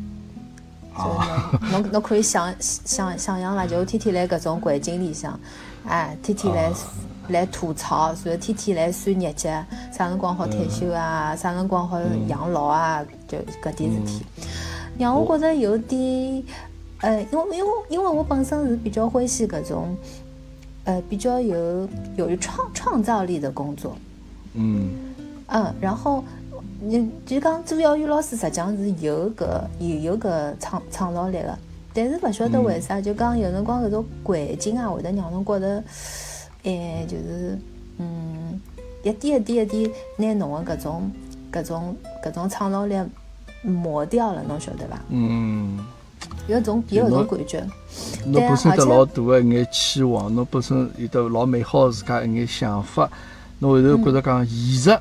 [0.94, 1.50] 啊。
[1.72, 5.40] 侬侬侬可以想想想象了，就天天辣搿种环境里向。
[5.88, 6.70] 哎，天天来
[7.32, 9.50] 来吐槽，然后天天来算日节，
[9.92, 11.36] 啥辰光好退休啊？
[11.36, 13.04] 啥辰光好养老啊？
[13.28, 14.26] 就搿点事体，
[14.98, 16.44] 让我觉着有点，
[17.00, 19.96] 呃，因为因为因为我本身是比较欢喜搿种，
[20.84, 23.96] 呃，比较有有创创造力的工作。
[24.54, 24.90] 嗯。
[25.54, 26.24] 嗯，然后
[26.80, 29.46] 你就讲做幼儿园老师，实际上是有搿
[29.80, 31.60] 有有搿创创造力的。
[31.94, 35.84] 但是勿晓得为啥，就讲有辰光搿种环境啊，会得让侬觉得，
[36.64, 37.58] 哎，就是，
[37.98, 38.60] 嗯，
[39.04, 41.12] 一点一点一点拿侬的搿种、
[41.52, 42.96] 搿种、搿种创造力
[43.62, 45.00] 磨掉了，侬晓得伐？
[45.10, 45.80] 嗯。
[46.48, 47.64] 有种有种感觉。
[48.26, 53.10] 侬本身得老大的一眼期望，侬本身有得老美好自家一眼想法，
[53.60, 55.00] 侬后头觉着讲现实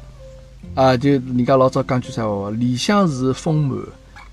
[0.74, 3.78] 啊，就人家老早讲句啥话，理想是丰满。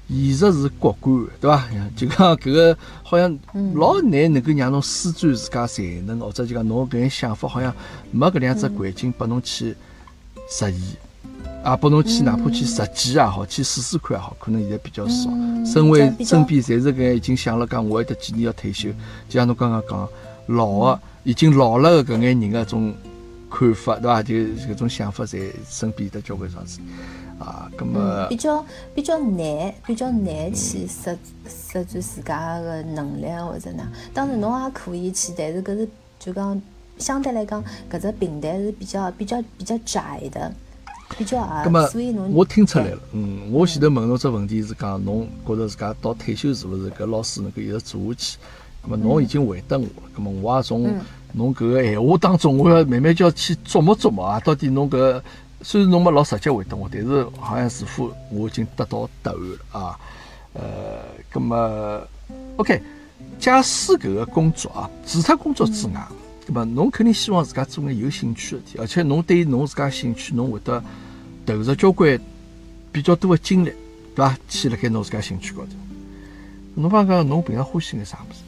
[0.10, 1.68] 现实是骨感，对伐？
[1.96, 3.38] 就讲搿个好像
[3.74, 7.74] 老难能够让侬施展自家才能，或者就讲侬搿眼想法好像
[8.12, 9.76] 没搿两只环境拨侬去
[10.50, 10.74] 实现，
[11.62, 15.30] 啊，拨侬去哪怕去实践也好，去试试看也好，可能现在比较少。
[15.66, 18.90] 身为身边侪是搿已经想了讲，我还得几年要退休，
[19.28, 20.08] 就像侬刚刚讲
[20.46, 22.96] 老个已经老了的搿眼人个种
[23.52, 24.24] 看法，对伐？
[24.24, 25.38] 就搿种想法，在
[25.70, 26.80] 身边得交关上子。
[27.40, 31.16] 啊，咁么比较比较难，比较难去实
[31.48, 33.88] 实展自家个能力或者哪。
[34.12, 36.60] 当然侬也可以去，但是搿是就讲
[36.98, 40.52] 相对来讲，搿只平台是比较比较比较窄的，
[41.16, 41.64] 比较啊。
[41.92, 48.38] 所以侬我听出来了，嗯，我前头问侬只问题是讲，侬觉着自家到退休是勿是搿老师能够一直做下去？
[48.84, 50.92] 咁么侬已经回答我了，咁么我也从
[51.34, 55.22] 侬搿个闲话当中，我要慢慢叫去琢磨琢磨啊，到底侬搿。
[55.62, 60.00] 虽然侬没老直接回答我，但是好像似乎我已经得到答案了啊。
[60.54, 62.02] 呃，咁么
[62.58, 62.82] ，OK，
[63.40, 66.08] 假使搿个工作啊，除脱工作之外，
[66.48, 70.84] 咁么侬肯定希望自家做眼有兴趣的事体，而且侬对侬自家兴趣，侬会得
[71.46, 72.20] 投入交关
[72.92, 73.72] 比较多的精力，
[74.16, 74.38] 对伐？
[74.48, 75.70] 去辣盖侬自家兴趣高头。
[76.76, 78.40] 侬讲讲侬平常欢喜眼啥物事？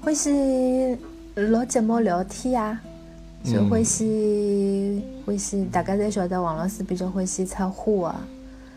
[0.00, 0.98] 欢喜
[1.34, 2.80] 老节目聊天呀。
[3.42, 8.20] 就欢喜欢喜，大家侪晓得王老师比较欢喜插花啊，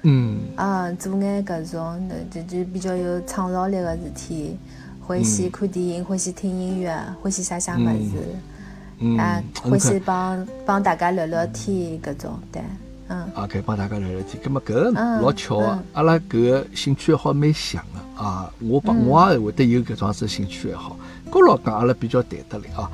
[0.04, 4.58] 嗯，啊，做眼搿种就就比较有创造力个事体，
[5.02, 12.62] 欢喜看电影，欢喜听音乐，欢喜写写物事，啊，欢喜帮帮大家聊聊天搿种，对，
[13.10, 14.42] 嗯，啊，可以帮大家聊聊天。
[14.42, 18.50] 葛末搿个老巧个，阿拉搿个兴趣爱好蛮像个啊。
[18.62, 20.98] 我帮我也会得有搿种子兴趣爱好。
[21.30, 22.90] 高老讲阿拉比较谈得来啊。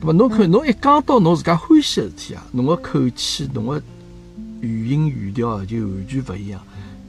[0.00, 3.82] 葛么侬看，侬一讲到侬自家欢喜个事体啊，侬个口气，侬个
[4.62, 6.58] 语音语调啊就完全勿一样。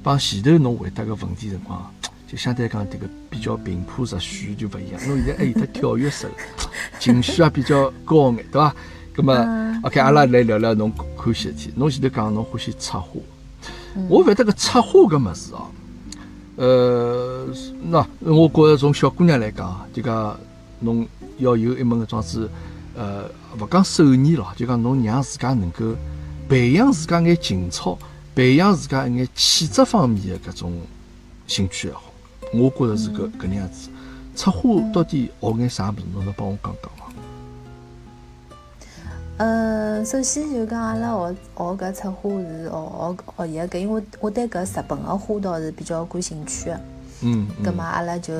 [0.03, 1.89] 帮前头侬回答个问题辰光，
[2.27, 4.99] 就相对来讲迭个比较平铺直叙就勿一样。
[5.07, 6.27] 侬现在还有得跳跃式，
[6.99, 8.75] 情绪也比较高眼，对伐？
[9.15, 11.71] 咁么，OK，阿拉来聊聊侬欢喜事体。
[11.77, 13.21] 侬前头讲侬欢喜插花，
[14.09, 15.71] 我觉得个插花搿物事哦，
[16.57, 17.47] 呃，
[17.83, 20.37] 那我觉着从小姑娘来讲，就讲
[20.81, 22.49] 侬要有一门搿桩子，
[23.01, 23.25] 呃，
[23.59, 25.95] 勿讲手艺咯，就讲侬让自家能够
[26.47, 27.97] 培养自家眼情操，
[28.35, 30.71] 培养自家一眼气质方面的搿种
[31.47, 32.03] 兴趣爱好。
[32.53, 33.89] 我觉着是搿搿能样子。
[34.35, 36.01] 插花到底学眼啥物事？
[36.13, 37.05] 侬能帮我讲讲伐？
[39.37, 46.79] 呃，首先就讲阿拉学学搿插花是学学学伊个搿，因为我对搿日本个花道是比较感兴趣个。
[47.21, 47.47] 嗯。
[47.63, 48.31] 葛末阿拉就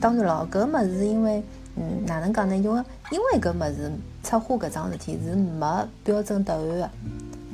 [0.00, 1.42] 当然咯，搿物事因为
[1.76, 2.56] 嗯哪能讲呢？
[2.56, 6.90] 因为因为搿物事插花搿桩事体是没标准答案的，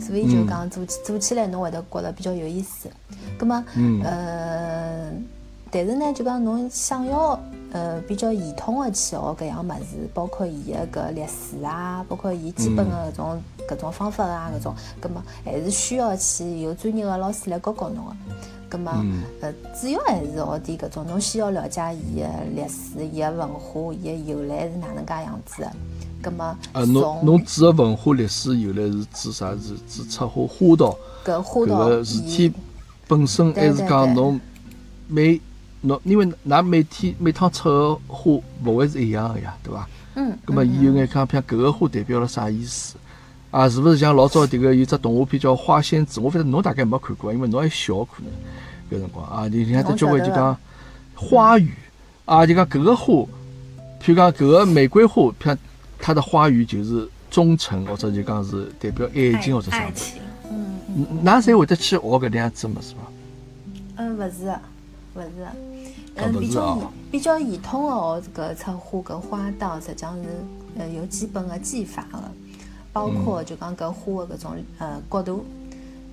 [0.01, 2.89] 所以就讲做做起来侬会得觉着比较有意思。
[3.39, 3.63] 葛末
[4.05, 5.11] 呃，
[5.71, 7.39] 但是呢，就讲侬想要。
[7.75, 18.13] 呃，比较系统的去学搿样物事，包括伊个搿历史啊，包括伊基本的搿种搿种方法啊，搿种，葛么还是需要去有专业的老师来教教侬个。
[18.73, 18.91] 葛末
[19.43, 25.71] 呃，主要还是学点搿种，侬先要了解伊个历史、伊个文化、伊个由来是哪能介样子的。
[26.23, 29.51] 葛末呃，侬侬指个文化历史由来是指啥？
[29.53, 32.51] 是指插花花道搿花道搿事体
[33.07, 34.41] 本身，还是讲侬
[35.07, 35.39] 每
[35.83, 39.87] 侬因为㑚每天每趟插个花勿会是一样个呀，对伐？
[40.15, 40.39] 嗯。
[40.47, 42.95] 咁么，伊有眼讲，譬如搿个花代表了啥意思？
[43.53, 46.19] 啊，是勿是像老早迭个有只动画片叫《花仙子》？
[46.23, 48.33] 我反正侬大概没看过，因为侬还小可能
[48.91, 49.47] 搿辰光啊。
[49.47, 50.57] 你像这交关就讲
[51.15, 51.71] 花语
[52.25, 53.13] 啊，就讲搿个花，
[54.01, 55.57] 譬如讲搿个玫瑰花，譬
[55.99, 59.77] 它的花语就是忠诚，或者就讲是代表爱情或者啥。
[59.77, 60.21] 爱情。
[60.51, 61.07] 嗯。
[61.23, 63.13] 㑚侪会得去学搿能样子物事伐？
[63.97, 64.47] 嗯，勿是，
[65.15, 65.47] 勿是。
[66.17, 70.29] 嗯，比较比较系统的学这个插花搿花道，实际上是
[70.79, 72.31] 呃有基本的技法的，
[72.93, 75.45] 包括就讲搿花的搿种呃角度，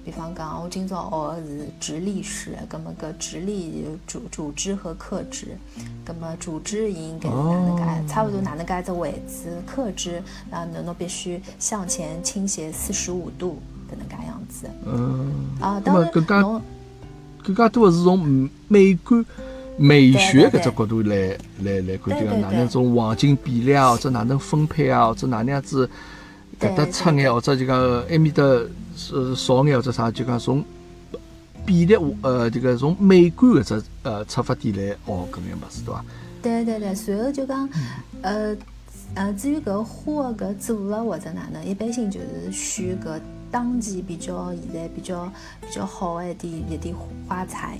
[0.06, 5.58] 比方讲我今朝学的是直立式，葛末搿直立有主主枝和客枝，
[6.06, 13.60] 葛末主枝应该是哪能介，差不多哪能介只位置，客枝啊侬侬必须向前倾斜四十五度
[13.92, 14.70] 搿能介样子。
[14.86, 15.50] 嗯。
[15.60, 16.06] 啊，当然
[16.42, 16.62] 侬
[17.44, 19.26] 更加多的是从美观。
[19.82, 21.16] 美学搿只角度来
[21.64, 25.90] 来来看，就讲哪能种黄金比例啊，或者哪能分配啊，或者哪能样子
[26.60, 28.44] 搿搭出眼，或者就讲埃面搭
[28.98, 30.64] 是少眼或者啥，就讲从
[31.66, 36.06] 比例呃这个从美观搿只呃出发点来学搿眼物事，对伐？
[36.42, 37.70] 对对对，随后就讲
[38.22, 38.56] 呃
[39.16, 43.20] 呃，至于搿花搿组合或者哪能，一般性就是选搿
[43.50, 45.26] 当季比较现在比较
[45.62, 46.96] 比较好的一点一点
[47.28, 47.80] 花材。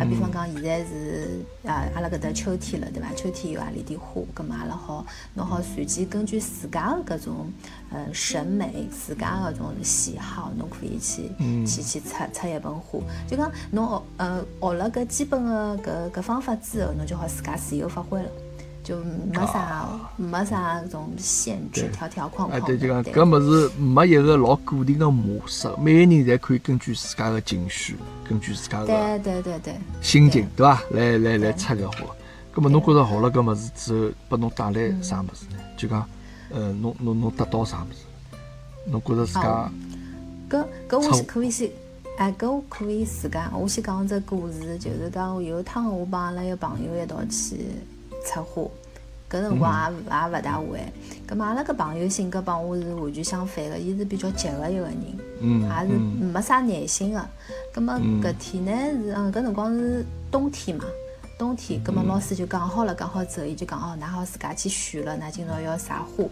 [0.00, 3.12] 啊，比方讲，现在是啊，阿拉搿搭秋天了，对伐？
[3.14, 7.52] 秋天有阿里点花，葛末阿拉好，侬好随机根据自家的搿种
[7.92, 11.30] 呃审美，自家搿种喜好，侬可以去
[11.66, 12.98] 去去插插一盆花。
[13.28, 18.28] 就讲侬学呃学了搿基本的搿搿方法之后，侬就好自家自由发挥了。
[18.82, 22.60] 就没啥没啥种限制条条框框。
[22.60, 27.96] 哎，对，就讲搿物事没一个老固定的模式，每个人侪可以根据自家的情绪，
[28.28, 30.82] 根据自家的对对对对心情，对伐？
[30.90, 31.98] 来来来插个花。
[32.52, 35.58] 葛末侬觉着学了搿物事之后，拨侬带来啥物事呢？
[35.76, 36.04] 就讲，
[36.50, 38.00] 呃，侬侬侬得到啥物事？
[38.86, 39.70] 侬觉着自家？
[40.50, 41.70] 搿搿我是可以先，
[42.18, 47.66] 哎，搿我可以自家，我先讲只故事，就是讲有一趟我帮阿拉一个朋友一道去
[48.24, 48.62] 插花。
[49.30, 50.80] 搿辰光也也勿大会，
[51.24, 54.96] 葛末阿拉搿朋友性格帮我是完全相反个，伊是比较急个一个人，
[55.40, 57.24] 也是没啥耐心个。
[57.72, 58.72] 咁么搿天呢
[59.04, 60.84] 是，嗯，搿辰光是冬天嘛，
[61.38, 66.24] 冬天，葛么老师就讲好了，讲好之后，伊就讲哦，㑚好自家去选了，㑚今朝要啥花？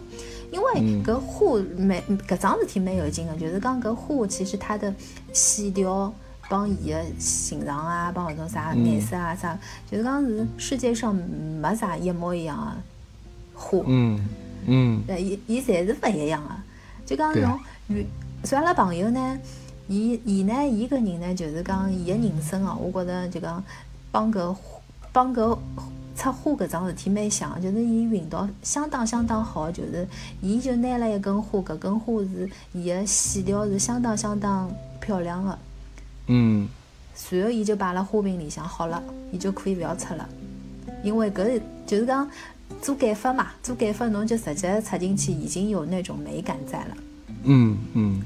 [0.51, 4.93] 因为搿花蛮搿桩事体蛮有劲个，就是讲搿花其实它的
[5.31, 6.13] 线条
[6.49, 9.57] 帮伊个形状啊，帮搿种啥颜色啊啥，
[9.89, 12.71] 就是讲是世界上没啥一模一样个。
[13.53, 14.19] 花，嗯
[14.65, 16.55] 嗯，对，伊伊侪是勿一样的。
[17.05, 18.05] 就讲侬与，
[18.43, 19.39] 所以阿拉朋友呢，
[19.87, 23.63] 伊伊呢，伊个人呢，就是讲伊个人生哦，我觉着就讲
[24.11, 24.55] 帮搿
[25.11, 25.57] 帮搿
[26.15, 30.07] 插花搿桩事体蛮像，就是伊运道相当相当好，就是
[30.41, 35.59] 伊就拿了一根花，搿根花是伊个线条是相当相当漂亮的。
[36.29, 36.67] 嗯。
[37.13, 40.27] 随后伊就摆辣花瓶里向好了，伊就可以勿要插了，
[41.03, 42.25] 因为搿就是讲
[42.81, 46.97] 做改法嘛，做改法侬就直接插进去，已经有那种美感在了。
[47.43, 48.21] 嗯嗯。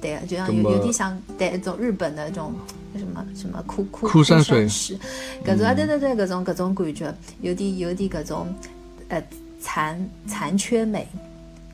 [0.00, 2.52] 对，就像有有点像对一种日本的那种
[2.98, 8.52] 什么什么枯枯枯山水，搿种啊对对对，搿种搿种感觉，有点有点搿种
[9.08, 9.22] 呃
[9.60, 11.06] 残残缺美，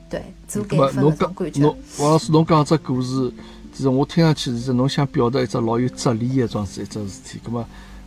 [0.09, 1.75] 对，做改发搿种感觉。
[1.99, 3.33] 王老师，侬讲只故事，
[3.73, 7.65] 其实我听上去是侬想表达一只老有哲理的一桩事一桩事体，葛末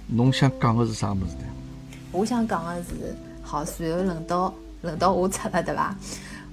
[0.08, 1.44] 侬想讲个是啥物事呢？
[2.12, 5.96] 我想讲个是，好，随后轮到轮到我出了对伐？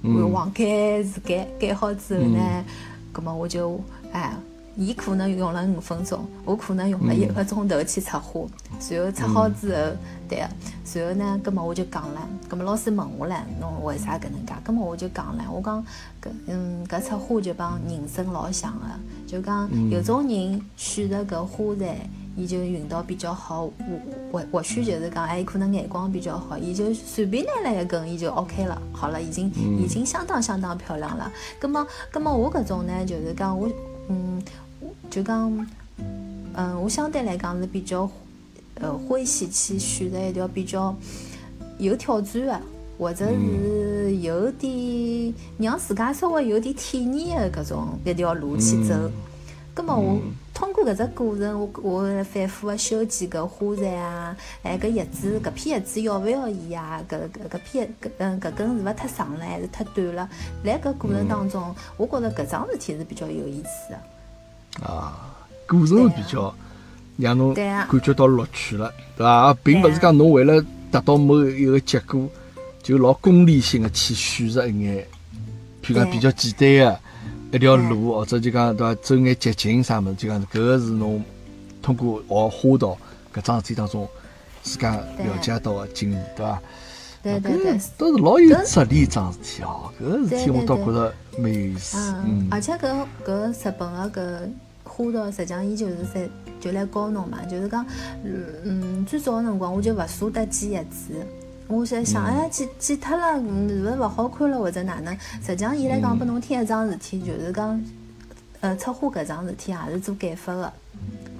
[0.02, 2.64] 我往开始改改好之后呢？
[3.12, 3.78] 葛么我就
[4.12, 4.34] 哎，
[4.74, 8.40] 伊可能用了五分钟，我可能用了一个钟头去插花，
[8.80, 9.92] 随后插好之后，
[10.28, 10.46] 对，
[10.84, 14.54] 随后呢，葛么我就讲了，葛么老师问我了，侬为啥搿能介？
[14.64, 15.84] 葛么我就讲了，我讲
[16.22, 18.86] 搿嗯搿插花就帮人生老像个，
[19.26, 23.72] 就讲有种人选择搿花材，伊就运道比较好，或
[24.32, 31.30] 或或许就是讲哎，可能眼光比较好，伊就随便拿了一根，伊就 OK 了，好了，已经已经相当相当漂亮了。
[31.60, 33.68] 葛么葛么我搿种呢，就是讲我
[34.08, 34.42] 嗯，
[35.10, 35.66] 就讲
[36.54, 38.08] 嗯，我相对来讲是比较
[38.74, 40.94] 呃欢喜去选择一条比较
[41.78, 42.60] 有挑战的，
[42.98, 48.94] 或者是有点让自家稍微有点体验的搿种一条路去走。
[49.74, 50.18] 葛么我。
[50.62, 57.02] 通过搿只过程，我我反复个修剪搿花材啊，哎，搿叶子，搿片叶子要勿要伊啊？
[57.08, 60.28] 搿搿搿片搿嗯搿根是勿太长了，还是太短了？
[60.62, 64.86] 辣搿过程当中，我觉着搿桩事体是比较有意思的。
[64.86, 65.34] 啊，
[65.68, 66.54] 过程比较
[67.16, 69.52] 让侬感觉到乐趣了，对伐？
[69.64, 72.28] 并勿是讲侬为了达到某一个结果，
[72.84, 75.04] 就老功利性的去选择一眼，
[75.82, 77.00] 譬如讲比较简单的。
[77.52, 79.00] 一条路，或者就讲对伐？
[79.02, 81.22] 走眼捷径啥物事，就讲搿个是侬
[81.82, 82.96] 通过学花道
[83.34, 84.08] 搿桩事体当中
[84.62, 86.62] 自家了解到个经验，对伐？
[87.22, 89.92] 对对对，都是老有哲理桩事体哦。
[90.00, 91.98] 搿个事体我倒觉着蛮有意思。
[92.24, 94.50] 嗯，而且搿搿日本个搿
[94.84, 97.84] 花道，实际上伊就是在就来教侬嘛，就是讲，
[98.64, 101.12] 嗯，最早个辰光我就勿舍得剪叶子。
[101.72, 105.16] 我在想，哎，剪剪脱了，是勿是勿好看了，或者哪能？
[105.44, 107.82] 实际上，伊来讲拨侬听一桩事体，就是讲，
[108.60, 110.72] 呃，策划搿桩事体也是做减法的。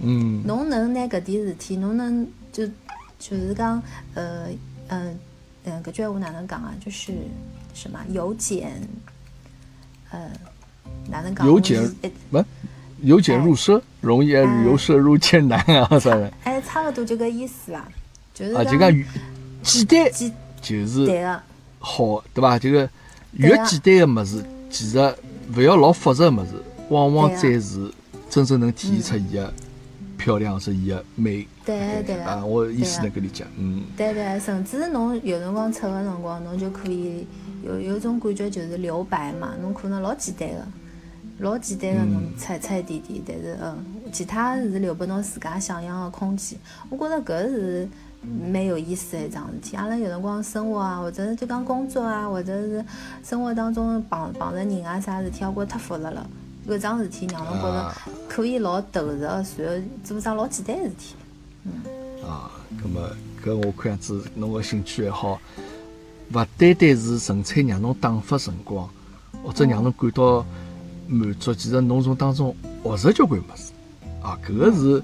[0.00, 0.42] 嗯。
[0.46, 2.66] 侬能拿搿点事体，侬能就
[3.18, 3.82] 就是讲，
[4.14, 4.46] 呃，
[4.88, 5.18] 嗯，
[5.64, 6.74] 嗯，搿句话哪能讲啊？
[6.82, 7.12] 就是
[7.74, 8.72] 什么由俭，
[10.10, 10.30] 呃，
[11.10, 11.46] 哪能讲？
[11.46, 11.94] 由俭
[12.30, 12.42] 不？
[13.02, 15.86] 由俭入奢容易，由奢入俭难啊！
[16.00, 16.32] 啥的？
[16.44, 17.86] 哎，差勿多就搿意思啊，
[18.32, 18.90] 就是啊，就讲。
[19.62, 21.06] 简单就是
[21.78, 22.58] 好，对伐？
[22.58, 22.88] 这个
[23.32, 25.14] 越简单的物事，其实
[25.56, 26.50] 勿要老复杂个物事，
[26.88, 27.90] 往往才是
[28.30, 29.52] 真正能体现出伊个
[30.16, 31.46] 漂亮，是伊个美。
[31.64, 33.82] 对对啊，我意思能够理解，嗯。
[33.96, 37.26] 对对，甚至侬有辰光出个辰光，侬就可以
[37.64, 39.54] 有有种感觉，就是留白嘛。
[39.60, 40.66] 侬可能老简单个，
[41.38, 46.58] 老简单个，侬出出一点点，但是嗯，其他是留拨侬自家想象个空间。
[46.88, 47.88] 我觉着搿是。
[48.22, 52.84] 蛮有意思的一桩事体，阿拉有辰光生活啊，或者是就讲工作啊，或者是
[53.24, 56.24] 生活当中碰碰着人啊啥事体，我觉太复杂了。
[56.68, 57.92] 搿桩事体让侬觉着
[58.28, 59.50] 可以老投入，然后
[60.04, 61.14] 做桩老简单的事体。
[61.64, 61.72] 嗯。
[62.24, 62.48] 啊，
[62.80, 63.10] 葛么
[63.44, 65.40] 搿我看样子侬个兴趣爱好，
[66.32, 68.88] 勿单单是纯粹让侬打发辰光，
[69.42, 70.46] 或者让侬感到
[71.08, 72.54] 满足，其实侬从当中
[72.84, 73.72] 学着交关物事。
[74.22, 75.02] 啊，搿个是。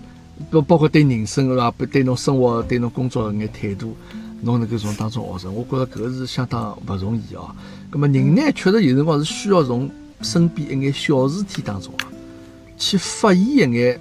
[0.50, 3.96] 包包括对人生个不对侬生活、对侬工作个眼态度，
[4.40, 7.50] 侬能够从当中学着，我觉着搿个是相当勿容易哦。
[7.90, 9.90] 葛末人呢，确实有辰光是需要从
[10.22, 12.06] 身边一眼小事体当中啊，
[12.76, 14.00] 去发现一眼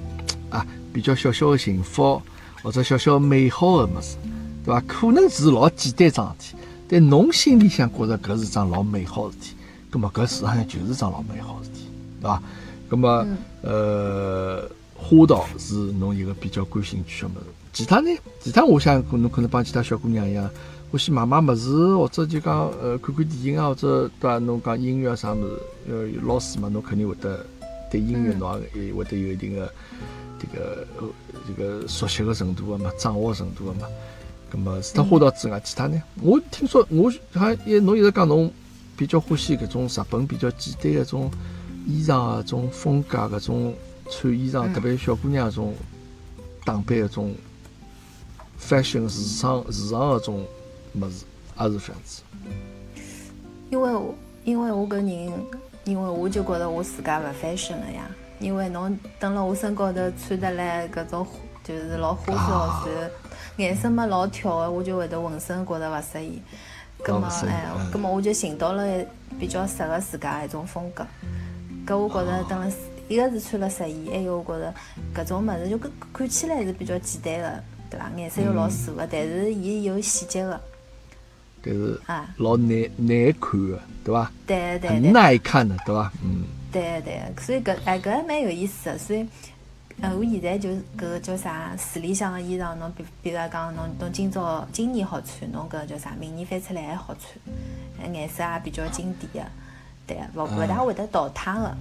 [0.49, 2.21] 啊比较小小的幸福
[2.61, 4.15] 或者小小美好的物事，
[4.63, 4.81] 对伐？
[4.87, 9.55] 可能是老简单桩事体，但侬心里向觉着搿是桩老美好事体，
[9.89, 11.87] 葛末搿实际上就是桩老美好事体，
[12.21, 12.41] 对伐？
[12.87, 13.25] 葛末
[13.63, 14.69] 呃。
[14.97, 18.09] 花道是侬一个比较感兴趣的物事，其他呢？
[18.41, 20.49] 其他我想可能可能帮其他小姑娘一样，
[20.91, 24.37] 欢喜买买物事，或者就讲呃看看电影啊，或者对伐？
[24.39, 27.45] 侬讲音乐啥物事，呃老师嘛，侬肯定会得
[27.91, 29.71] 对音乐侬也会得有一定的
[30.39, 30.87] 这个
[31.47, 33.87] 这个熟悉的程度的嘛，掌握程度的嘛。
[34.51, 36.01] 那么除脱花道之外，其他呢？
[36.21, 38.51] 我听说我好像也侬一直讲侬
[38.97, 41.29] 比较欢喜搿种日本比较简单的种
[41.85, 43.73] 衣裳啊，种风格搿种。
[44.09, 45.73] 穿衣裳，特别小姑娘种
[46.65, 47.33] 打扮，一种
[48.59, 50.45] fashion 时尚时尚搿种
[50.95, 51.25] 物事，
[51.59, 52.21] 也是这样子。
[53.69, 53.91] 因为
[54.43, 55.33] 因为我搿人，
[55.83, 58.09] 因为我就觉得我自家勿 fashion 了呀。
[58.39, 61.25] 因为侬蹲辣我身高头穿得来搿种
[61.63, 63.11] 就是老花枝老算，
[63.57, 66.39] 颜色嘛老挑的，我就会得浑身觉得勿适意。
[67.03, 68.83] 葛么哎，葛么我就寻到了
[69.39, 71.03] 比较适合自家一种风格。
[71.85, 72.67] 搿我觉着蹲辣
[73.07, 74.73] 一个是穿了适意，还有我觉着
[75.15, 78.11] 搿种物事就看看起来是比较简单的，对伐？
[78.17, 80.59] 颜色又老素个，但是伊有细节个。
[81.63, 84.31] 但是啊，老难难看的，对伐？
[84.45, 84.89] 对对对。
[84.89, 86.11] 很耐看的，对伐？
[86.23, 86.43] 嗯。
[86.69, 89.25] 对对，所以搿哎搿还蛮有意思的，所以，
[90.01, 99.51] 呃，我现在就搿个叫啥，市里向的衣裳，侬比比如讲，侬侬今朝今年好穿，侬搿叫啥，明年翻出来还好穿，颜色也比较经典的，
[100.05, 101.77] 对，勿勿大会得淘汰的，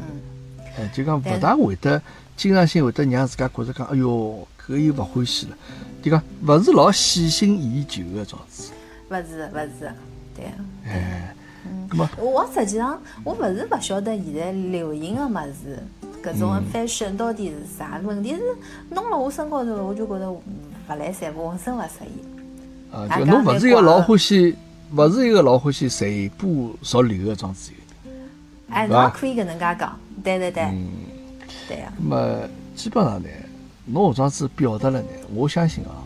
[0.00, 0.33] 嗯。
[0.78, 2.00] 哎，就讲勿大会得，
[2.36, 5.56] 经常性会得让自家觉着讲，哎哟，搿又勿欢喜了，
[6.02, 8.72] 就讲勿是老喜新厌旧个状子。
[9.10, 9.92] 勿是勿是，
[10.36, 10.46] 对。
[10.86, 11.34] 哎。
[12.18, 15.82] 我实际上我勿是勿晓得现在流行个物事，
[16.22, 17.98] 搿种 fashion 到底是啥？
[18.04, 18.42] 问题是
[18.90, 20.42] 弄了我身高头，我就觉得勿
[20.88, 22.94] 来三，浑身勿适意。
[22.94, 24.54] 啊，就侬勿是一个老欢喜，
[24.94, 27.70] 勿是一个老欢喜随波逐流个装子。
[28.68, 30.86] 哎，侬可以搿能介讲，对对对，嗯，
[31.68, 31.92] 对呀。
[31.98, 33.28] 那么基本上呢，
[33.86, 36.04] 侬搿装子表达了呢，我相信啊，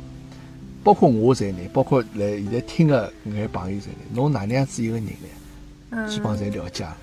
[0.82, 6.06] 包括我在内，包括来现在听的眼朋友在内，侬哪能样子一个人呢？
[6.06, 6.96] 基本上侪了解了，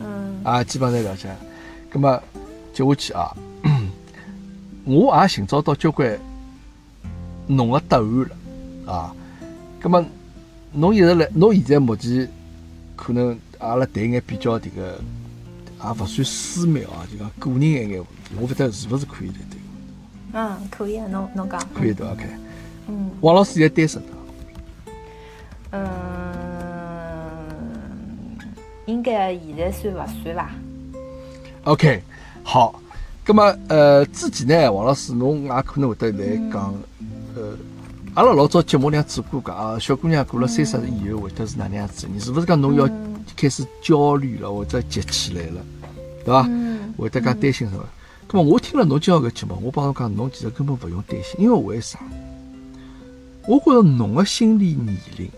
[0.00, 1.28] 嗯，啊，基本上侪了解。
[1.92, 2.22] 那么
[2.74, 3.36] 接下去啊，
[4.84, 6.18] 我也寻找到交关
[7.46, 8.04] 侬个答案
[8.84, 9.14] 了，啊，
[9.80, 10.04] 那么
[10.72, 12.28] 侬一直来，侬现在目前
[12.96, 15.00] 可能阿拉谈眼比较迭个，
[15.82, 18.06] 也勿算私密啊，就讲个人一眼问题，
[18.40, 19.58] 我勿得是勿是可以来对？
[20.32, 21.60] 嗯，可以啊，侬侬讲。
[21.74, 22.24] 可以的，OK。
[22.88, 23.10] 嗯。
[23.20, 24.08] 王老师现在单身的。
[25.72, 25.80] 嗯。
[28.86, 30.50] 应该现在算勿算伐
[31.64, 32.02] ？OK，
[32.42, 32.80] 好。
[33.24, 36.72] 咁么，呃，之前呢，王老师侬也可能会得来讲，
[37.34, 37.56] 呃，
[38.14, 42.06] 阿拉老早节目里做过讲啊，小姑娘过了三十以后会得是哪能样子？
[42.12, 42.88] 你是勿是讲侬要
[43.34, 45.64] 开始焦虑了，或者急起来了，
[46.24, 46.48] 对伐？
[46.98, 47.84] 会得讲担心什么？
[48.30, 51.98] 那么，我听了侬今朝个节目，我帮侬讲，侬其实根本勿用担心，因为为啥？
[53.46, 55.30] 我觉着侬个心理年龄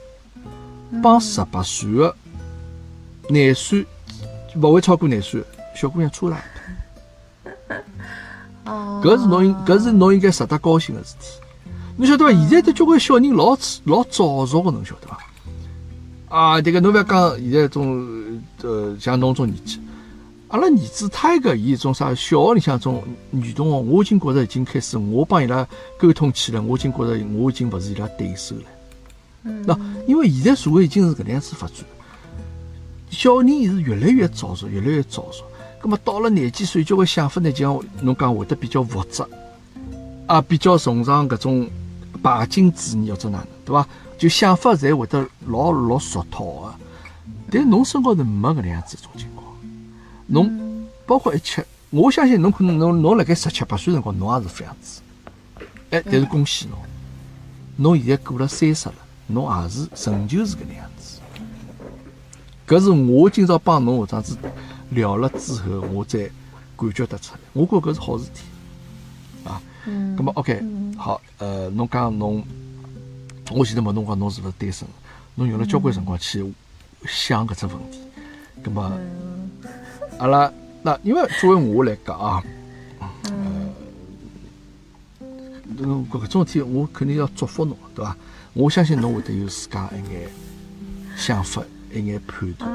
[1.03, 2.17] 帮十八岁个。
[3.29, 3.85] 廿岁
[4.57, 5.45] 勿会超过廿岁，
[5.77, 6.43] 小姑娘差大。
[8.73, 11.39] 哦，搿是侬应搿是侬应该值得高兴个事体。
[11.99, 12.31] 侬晓得伐？
[12.31, 15.19] 现在的交关小人老老早熟个，侬晓得伐？
[16.29, 18.07] 啊，迭个侬勿要讲现在种
[18.63, 19.81] 呃像侬种年纪，
[20.49, 25.67] 阿拉儿子他一个伊种啥小学里向种女同学，我已经觉着已经开始，我帮伊拉
[25.99, 28.63] 沟通起来，我已经觉着我已经勿是伊拉对手了。
[29.45, 31.77] 嗯，那因为现在社会已经是搿能样子发展。
[33.11, 35.45] 小人是越来越早熟，越来越早熟。
[35.81, 39.27] 葛么到了廿几岁，交关想法呢，就像侬讲会得比较复杂，
[40.27, 41.71] 啊，比较崇尚搿种
[42.21, 43.89] 拜金主义或者哪能，对伐？
[44.19, 46.75] 就想法侪会得老老俗套个。
[47.51, 49.47] 但侬身高头没搿能样子种情况，
[50.27, 55.01] 侬包括一切，我相信侬可能侬侬辣盖十七八岁辰光侬也是这样子。
[55.91, 56.79] 哎，但是恭喜侬，
[57.77, 58.95] 侬现在过了三十了，
[59.29, 61.21] 侬也是仍旧是搿能样子。
[62.67, 64.37] 搿是我今朝帮侬搿样子
[64.91, 66.31] 聊了之后，我再
[66.77, 67.41] 感觉得出来。
[67.55, 68.43] 我觉搿是好事体
[69.45, 69.63] 啊。
[69.87, 70.15] 嗯。
[70.19, 70.63] 咁么 OK，
[70.99, 72.45] 好，呃，侬讲侬，
[73.51, 74.87] 我前头问侬讲侬是勿是单身？
[75.35, 76.45] 侬用了交关辰光去
[77.07, 78.01] 想搿只问题。
[78.65, 78.93] 咁么，
[80.19, 82.43] 阿拉那因为作为我来讲啊，
[82.99, 83.71] 呃，
[85.79, 88.17] 搿搿种事体我肯定要祝福侬，对伐？
[88.53, 90.29] 我相信侬会得有自家一眼
[91.17, 91.63] 想法。
[91.91, 92.71] 一眼判断，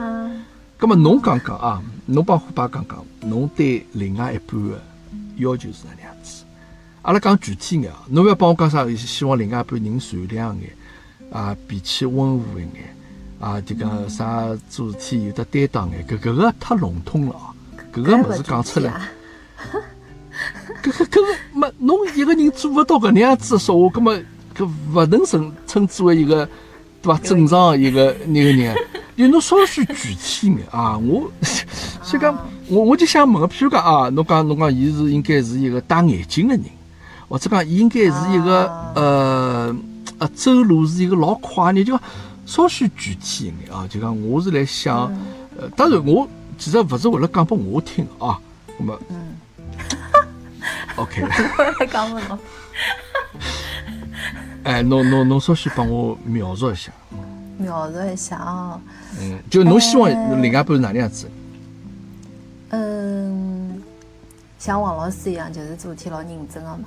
[0.80, 4.82] 咁么侬讲讲啊，侬帮虎爸讲讲，侬对另外一半的
[5.36, 6.44] 要求是哪能样子？
[7.04, 10.70] 阿拉讲具体眼啊，侬勿要帮我讲啥，希望另外一半人善良眼，
[11.32, 12.96] 啊，脾气温和一眼，
[13.42, 17.52] 啊，就讲啥做事体有得担当眼，搿搿个太笼统了啊，
[17.94, 18.94] 搿个物事讲出来，
[20.82, 24.16] 搿搿搿个没侬一个人做勿到搿能样子说话，搿么
[24.56, 26.48] 搿勿能称称之为一个
[27.02, 27.20] 对伐？
[27.20, 28.74] 正常一个那个人。
[29.16, 30.98] 有侬稍许具体眼啊！
[30.98, 31.30] 我
[32.02, 32.36] 所以讲，
[32.68, 36.64] 我我就想问个，譬如讲啊，侬讲侬讲，伊是应该是一个戴眼镜的人，
[37.34, 39.76] 或者讲伊应该是一个呃
[40.20, 42.04] 呃走路是一个老快的，就讲
[42.46, 43.88] 稍许具体一眼啊！
[43.90, 45.12] 就讲我是来想，
[45.58, 46.28] 呃，当然我
[46.60, 48.40] 其实勿是为了讲拨我听啊，
[48.78, 49.34] 那么嗯，
[50.96, 51.24] OK，
[51.58, 52.40] 我来讲勿侬。
[54.62, 56.92] 哎，侬侬侬稍许帮我描述一下。
[57.58, 58.80] 描述一下啊。
[59.20, 60.08] 嗯，就侬希望
[60.40, 61.28] 另外一半是哪能样子？
[62.70, 63.82] 嗯，
[64.60, 66.84] 像王老师一样，就是做体老认真的嘛。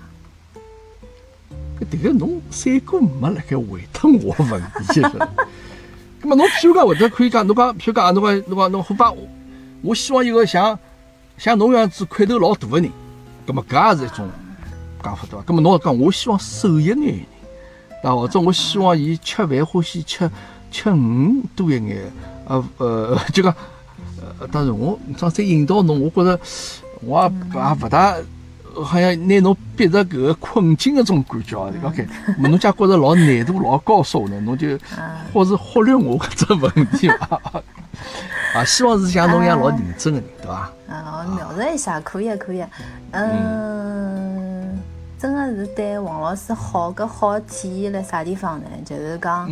[1.85, 5.11] 迭个侬三哥没辣盖回答我问题，其实。
[6.23, 9.13] 那么侬譬如讲，或者可以讲，侬讲譬如讲，侬讲侬讲侬虎爸，
[9.83, 10.77] 我希望一个像
[11.37, 12.91] 像侬样子块头老大的人，
[13.45, 14.29] 那么搿也是一种
[15.03, 15.45] 讲法对伐？
[15.47, 17.21] 那么侬讲，我希望瘦一眼的人，
[18.03, 20.29] 啊，或者我希望伊吃饭欢喜吃
[20.71, 22.11] 吃鱼多一眼，
[22.47, 23.55] 呃呃，就讲，
[24.41, 26.41] 呃，当然我刚才引导侬，我觉着
[27.03, 28.17] 我也也勿大。
[28.85, 32.07] 好像拿侬逼着搿个困境的种感觉哦，OK，
[32.39, 34.79] 侬假觉着老难度老高手呢，侬就
[35.33, 37.41] 或是忽略我搿只问题伐？
[38.55, 40.71] 啊，希望是像侬一样老认真的人，对伐？
[40.89, 42.63] 啊，我描述一下，可以，可以。
[43.11, 44.79] 嗯，
[45.19, 48.67] 真的是对王老师好，搿好体现辣啥地方呢？
[48.85, 49.51] 就是讲，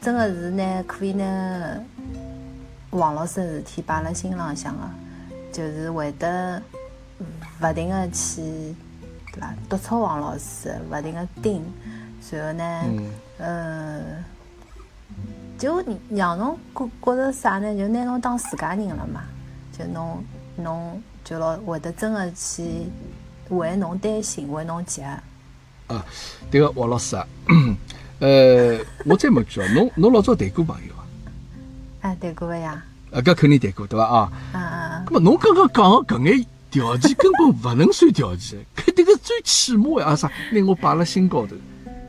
[0.00, 1.76] 真的是呢，可以呢，
[2.90, 4.80] 王老师事体摆辣心浪向个，
[5.52, 6.62] 就是会得。
[7.60, 8.40] 不停个去，
[9.34, 9.54] 对伐？
[9.68, 11.62] 督促王老师，勿停个盯，
[12.30, 13.02] 然后呢，
[13.36, 14.00] 呃，
[15.58, 17.76] 就让侬觉觉着啥呢？
[17.76, 19.22] 就拿侬当自家人了嘛。
[19.76, 20.24] 就侬
[20.56, 22.86] 侬就老会得真个去
[23.50, 25.02] 为侬担心，为侬急。
[25.02, 26.04] 啊，
[26.50, 27.26] 对个王老师啊，
[28.20, 32.08] 呃，我再问句哦，侬侬老早谈过朋友伐？
[32.08, 32.82] 哎，谈过呀。
[33.12, 34.06] 啊，搿肯定谈过，对伐？
[34.06, 34.32] 啊。
[34.52, 35.04] 啊啊。
[35.06, 35.68] 那么侬刚刚
[36.06, 36.46] 讲搿眼。
[36.70, 41.54] 条件根本不能算条件， 搿迭个最起码啊啥，拿我摆辣心高头。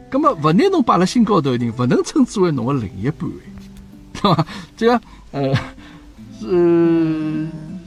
[0.09, 3.30] 葛么勿拿侬摆辣心高头的人，勿能称之为侬的另一半，
[4.14, 4.45] 对伐？
[4.76, 5.01] 这个，
[5.32, 5.55] 呃，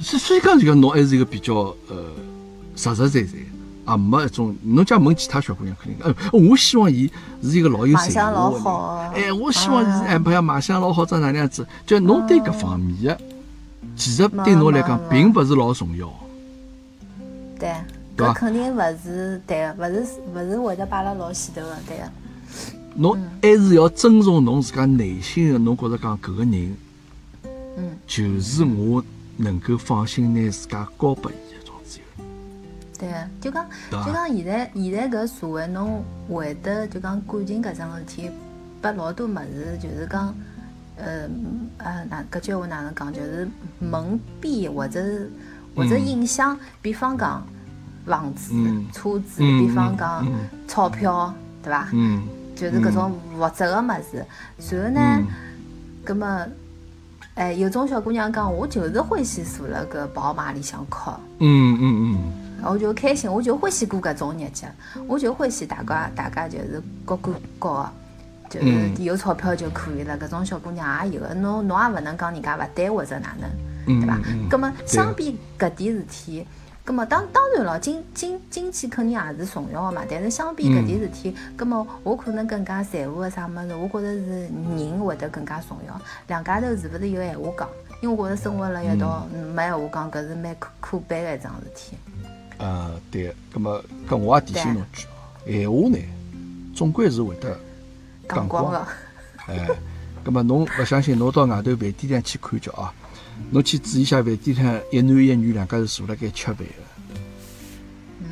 [0.01, 1.55] 是，所以讲这个侬还是一个比较
[1.89, 1.97] 呃
[2.77, 3.29] 实实在在，
[3.85, 7.11] 啊，没一种侬讲问其他小姑娘肯定，呃，我希望伊
[7.43, 11.67] 是一个老有才华的，哎，我希望是哎，不要卖相老好，长哪能样子？
[11.87, 13.21] 就侬对搿方面的，
[13.95, 16.11] 其实对侬来讲并不是老重要。
[17.65, 22.05] 对，搿肯定勿是对个，勿是勿是会得摆辣老前头个，对个。
[22.95, 26.77] 侬还是要尊重侬自家内心的，侬觉着讲搿个人，
[27.77, 29.03] 嗯，就是我
[29.39, 32.25] 能够放心拿自家交拨伊的种子由。
[32.99, 38.31] 对个，就讲就讲现在现在搿社会，侬会得就讲感情搿桩事体，
[38.83, 40.35] 拨老多物事，就是讲，
[40.97, 41.29] 呃
[41.79, 43.13] 呃，哪搿句话哪能讲？
[43.13, 43.49] 就是
[43.79, 45.31] 蒙蔽或者是。
[45.77, 47.45] 或者影响，比方讲
[48.07, 48.55] 房子、
[48.93, 50.27] 车子，比方讲
[50.69, 51.33] 钞票，
[51.63, 51.89] 对伐？
[51.93, 52.23] 嗯，
[52.55, 54.27] 就是搿种物质个物事。
[54.71, 55.27] 然后呢，
[56.05, 56.47] 葛么，
[57.35, 61.11] 哎，有种小姑娘讲，我就是欢喜坐辣搿宝马里向哭。
[61.39, 62.33] 嗯嗯嗯。
[62.67, 64.67] 我就开心，我就欢喜过搿种日脚，
[65.07, 67.91] 我就欢喜大家大家就是各过各个，
[68.49, 70.17] 就是有钞票就可以了。
[70.19, 73.51] 搿种小姑娘也有，侬侬也勿能讲人家勿对或者哪能。
[73.87, 74.19] 对伐？
[74.49, 76.47] 咁么相比搿点事体，
[76.87, 80.03] 咁么当当然了，经经经济肯定也是重要的嘛。
[80.09, 83.75] 但是相比搿点事体，咁么我可能更加在乎个啥物事？
[83.75, 84.41] 我觉着是
[84.77, 85.99] 人会得更加重要。
[86.27, 87.69] 两家头是勿是有闲话讲？
[88.03, 91.97] 因为我觉着生活辣一道没闲话讲，搿是蛮可可悲个一桩事体。
[92.59, 93.35] 呃，对。
[93.55, 95.11] 咁么，搿我也提醒侬句哦，
[95.47, 95.99] 闲话呢，
[96.77, 97.57] 总归是会得
[98.29, 98.87] 讲光个。
[99.49, 99.67] 哎，
[100.23, 102.93] 咁么侬勿相信，侬到外头饭店里去看叫啊。
[103.51, 106.65] 侬去注意一下饭店上一男一女两家头坐辣盖吃饭的，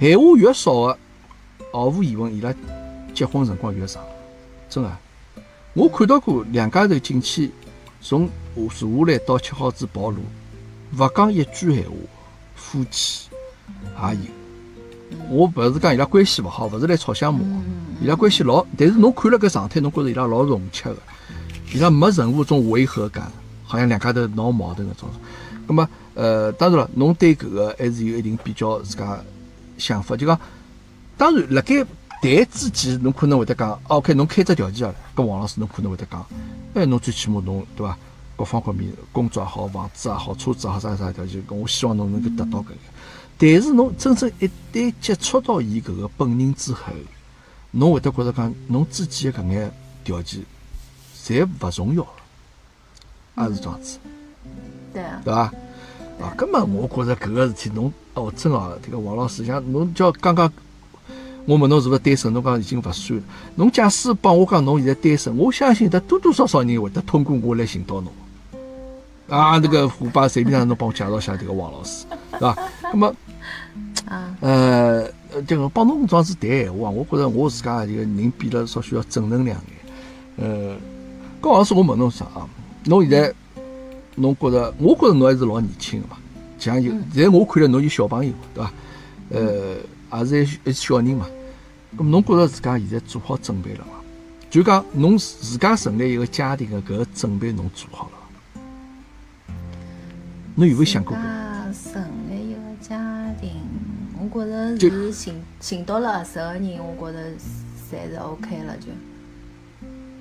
[0.00, 0.98] 闲话越少个，
[1.72, 2.52] 毫无疑问，伊拉
[3.14, 4.02] 结婚辰光越长。
[4.68, 4.90] 真个，
[5.74, 7.50] 我看到过两家头进去，
[8.00, 10.20] 从坐下来到吃好子跑路，
[10.98, 11.90] 勿讲一句闲话，
[12.54, 13.28] 夫妻
[14.02, 14.20] 也有。
[15.28, 17.40] 我勿是讲伊拉关系勿好，勿是来吵相骂，
[18.00, 20.96] 伊拉关系老，但是侬看了搿状态，侬觉着伊拉老融洽的，
[21.74, 23.30] 伊拉没任何种违和感。
[23.72, 25.08] 好像两家头闹矛盾搿种，
[25.66, 29.18] 咁么，呃，当然了，侬对搿个还是有一定比较自家
[29.78, 30.38] 想法，就讲，
[31.16, 31.82] 当然，辣盖
[32.20, 36.22] 谈之前，侬可能会得讲，OK，侬开只条件下来，跟王老师侬可能会得讲，
[36.74, 37.96] 哎，侬最起码侬对伐？
[38.36, 42.74] 各方各面，工作也好，房子也好，车子也好，啥啥条件，我希望侬能够得到搿个。
[43.38, 46.92] 但是侬真正一旦接触到伊搿个本人之后，
[47.70, 49.72] 侬会得觉着讲，侬之前的搿眼
[50.04, 50.44] 条件，
[51.24, 52.21] 侪勿重要了。
[53.36, 53.98] 也是这样子，
[54.92, 55.52] 对啊，对吧？
[56.20, 60.52] 啊，根本我觉着搿个事体，侬哦，真哦，这个王老师，像侬叫刚刚，
[61.46, 63.24] 我问侬是勿是单身，侬讲已经勿算了。
[63.56, 68.12] 侬假使帮我讲侬现在单身，我相信得多多少少人会得通过我来寻到侬。
[69.28, 72.04] 啊，那个虎爸随便让侬帮我介绍下这个王老师，
[72.34, 72.56] 是吧？
[72.82, 73.14] 那么，
[74.06, 80.46] 啊，呃，呃，这个帮侬这样子谈闲话，我觉着我自家这个人变得稍许要正能量眼。
[80.46, 80.76] 呃，
[81.40, 82.46] 高老师，我问侬啥啊？
[82.84, 83.32] 侬现在
[84.16, 86.16] 侬觉着，我觉着侬还是老年轻个嘛，
[86.58, 88.72] 像有现在我看来侬有小朋友，对伐？
[89.30, 89.76] 呃，
[90.18, 91.26] 也是一一小人嘛。
[91.96, 93.90] 咁侬觉着自家现在做好准备了伐？
[94.50, 98.12] 就讲侬自家成立一个家庭个搿个准备，侬做好了
[98.54, 98.62] 伐？
[100.56, 101.16] 侬有没有想过？
[101.72, 102.98] 成立一个家
[103.40, 103.50] 庭，
[104.20, 107.18] 我觉着是寻寻到了合适个人，我觉着
[107.90, 108.88] 侪是 OK 了就。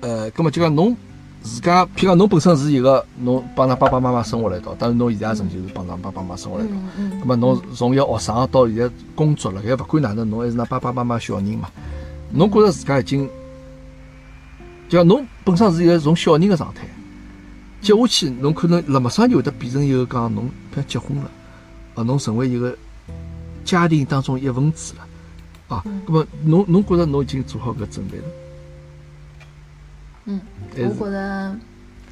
[0.00, 0.96] 呃，咁么就讲侬
[1.42, 6.74] 自家，譬如讲侬本身是一个侬帮㑚爸爸妈妈生活辣一道，当然侬现在成就是帮㑚爸爸妈妈生活辣一道。
[7.22, 11.68] 咁么侬从一个学生到现在工作了，盖勿管哪能，侬还是㑚爸爸妈妈小人嘛？
[12.30, 13.28] 侬觉着自家已经？
[14.88, 16.86] 就讲侬本身是一个从小人个状态，
[17.80, 21.30] 接下去侬可能辣马上就会得变成一个讲侬要结婚了，
[21.94, 22.76] 啊，侬成为一个
[23.64, 28.24] 家庭当中一份子了，啊，那么侬侬觉着侬已经做好搿准备了？
[30.24, 30.40] 嗯，
[30.76, 31.56] 我觉得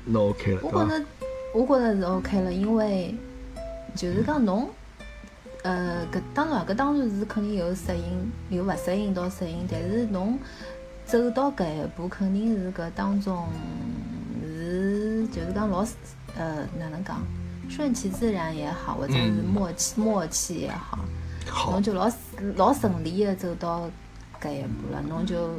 [0.05, 1.05] 那 OK 了，我觉得，
[1.55, 3.15] 我觉得是 OK 了，因为
[3.95, 4.69] 就是讲侬，
[5.63, 10.39] 呃，搿当然搿当然是肯定有适应，有勿适应到适应，但是侬。
[11.07, 13.49] 走到搿一步，肯定是搿当中
[14.47, 15.85] 是就是讲老
[16.37, 17.21] 呃哪能讲，
[17.69, 21.01] 顺其自然也好，或者是默契默契也好，
[21.73, 22.09] 侬就老
[22.55, 23.91] 老顺利的走到
[24.41, 25.55] 搿一步了，侬就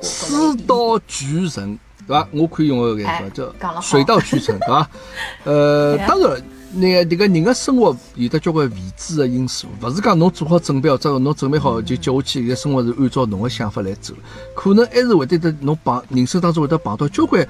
[0.00, 2.28] 水到渠成，对伐？
[2.32, 4.90] 我可以用个搿个叫水到渠成，对伐？
[5.44, 6.42] 呃，当然。
[6.74, 14.14] 那迭个人个生活有得交关未知的因素，勿是讲侬做好准备，或者侬准备好就接下去现在生活是按照侬个想法来走，
[14.56, 17.46] 可能还是会得得侬碰人生当中会得碰到交关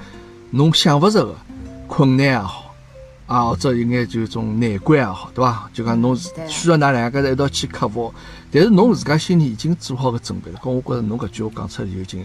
[0.49, 1.33] 侬想勿着的
[1.87, 2.75] 困难也好，
[3.25, 5.69] 啊或者有眼就种难关也好，对伐？
[5.73, 6.13] 就讲侬
[6.49, 8.13] 需要㑚两个人一道去克服，
[8.53, 12.23] 但是侬自家心里已经做好个准备了，搿我觉着侬搿句话讲出来就已经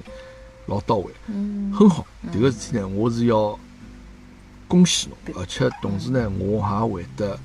[0.66, 2.06] 老到位，嗯，很好。
[2.30, 3.58] 迭个事体呢，我是要。
[4.70, 7.40] 恭喜侬，而且同时呢，我也会得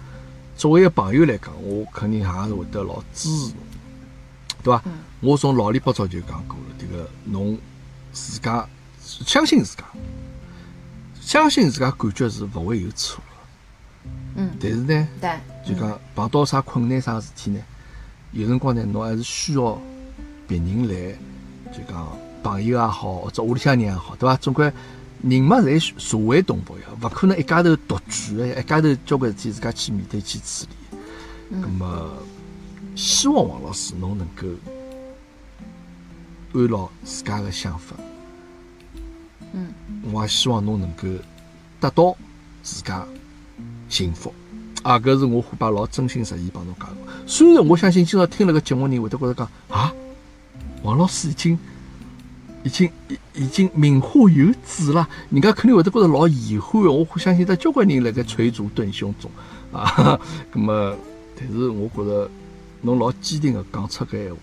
[0.57, 3.57] 作为一个朋友来讲，我肯定也是会得老支持侬，
[4.61, 4.83] 对伐？
[5.21, 7.57] 我从老里八早就讲过了，这个侬
[8.11, 8.67] 自家
[8.99, 9.85] 相信自家，
[11.21, 14.11] 相信自家感觉是勿会有错的。
[14.35, 14.49] 嗯。
[14.59, 15.07] 但是呢，
[15.65, 17.59] 就讲碰到啥困难啥事体呢？
[18.33, 19.79] 有辰光呢，侬还是需要
[20.47, 21.15] 别人来，
[21.71, 24.35] 就讲朋友也好，或者屋里向人也好，对伐？
[24.37, 24.71] 总归。
[25.21, 30.97] 人嘛，侪社会动物呀，勿可能一家头独居个，一家头交关事体自家去面对去处理。
[31.47, 32.11] 那么，
[32.95, 34.47] 希望王老师侬能够
[36.53, 37.95] 按牢自家个想法。
[39.53, 39.73] 嗯。
[40.11, 41.07] 我也希望侬能够
[41.79, 42.17] 得到
[42.61, 43.05] 自家
[43.87, 44.33] 幸福。
[44.83, 46.95] 啊，搿是我虎爸老真心实意帮侬讲个。
[47.25, 49.91] 虽然我相信今朝听了个节目人会得觉着讲啊，
[50.83, 51.57] 王老师已经。
[52.65, 56.89] 已经已已经名花有主了，人家肯定会得觉得老遗憾的。
[56.89, 59.29] 我相信得交关人辣盖捶足顿胸中
[59.73, 60.17] 啊。
[60.53, 60.95] 那么，
[61.37, 62.31] 但是我觉着
[62.81, 64.39] 侬老坚定的讲出搿闲话，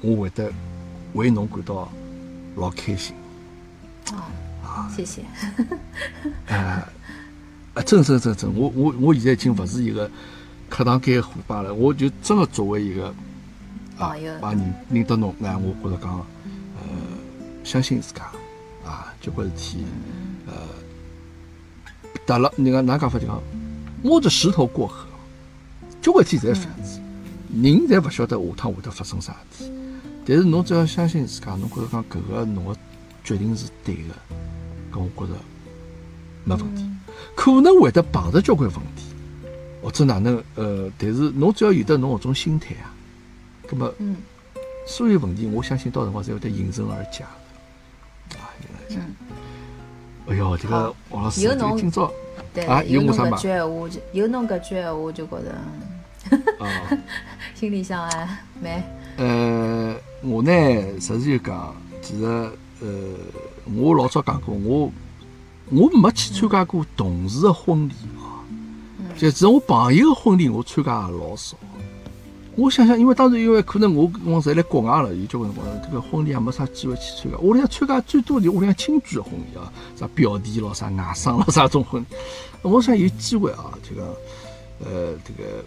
[0.00, 0.50] 我会得
[1.12, 1.92] 为侬感到
[2.56, 3.14] 老开心。
[4.64, 5.20] 啊，谢谢。
[6.48, 6.88] 啊
[7.74, 10.10] 啊，真真真真，我我我现在已经勿是一个
[10.68, 13.14] 课堂间虎爸了，我就真的作为一个
[13.96, 16.12] 朋友，把认认得侬，那我觉着讲。
[16.14, 16.88] 呃
[17.64, 18.24] 相信自家
[18.84, 19.84] 啊，交关事体，
[20.48, 20.52] 呃，
[22.26, 23.40] 达了，你看哪讲法就讲，
[24.02, 25.06] 摸着石头过河，
[26.02, 27.00] 交关事体侪是这样子，
[27.54, 29.72] 人侪勿晓得下趟会得发生啥事体，
[30.26, 32.76] 但是侬只要相信自家，侬觉着讲搿个侬个
[33.22, 34.14] 决定是对的，
[34.92, 35.38] 搿我觉着
[36.42, 36.84] 没问题，
[37.34, 39.14] 可能会得碰着交关问题，
[39.82, 42.92] 或者哪能呃，但是侬只要有得侬搿种心态啊，
[43.68, 43.92] 葛么，
[44.86, 47.24] 所有问题我相信到辰光侪会得迎刃而解。
[48.90, 49.14] 嗯，
[50.28, 52.12] 哎哟，这个王老师，有侬今朝
[52.68, 55.50] 啊，有侬搿句闲话，就有侬搿句闲话，就觉着，
[56.64, 56.98] 啊，
[57.54, 58.82] 心里向啊，蛮。
[59.16, 60.50] 呃，我呢，
[61.00, 62.24] 实事求讲，其实，
[62.80, 62.88] 呃，
[63.74, 64.92] 我老早讲过，我
[65.72, 68.44] 我没去参加过同事的婚礼啊，
[69.16, 71.56] 就只我朋友的婚礼，我参加也老少。
[72.54, 77.38] 我想想，因为当时因为可能我我侪在国外了，有交关辰光，这个婚礼也没啥机会去参加。
[77.38, 82.04] 我里向参加最多的屋里向亲眷的婚礼啊，啥表弟咯，啥外甥咯，啥种婚。
[82.60, 84.14] 我想有机会啊，这个
[84.84, 85.64] 呃，这个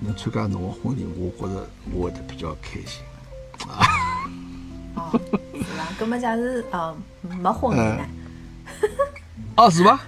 [0.00, 3.00] 能参加侬的婚礼，我觉着我会得比较开心
[3.68, 3.86] 啊。
[4.96, 5.20] 哦，
[5.54, 5.88] 是吧？
[6.00, 6.92] 搿么假是呃
[7.40, 8.04] 没婚礼呢？
[9.56, 10.00] 哦，是伐？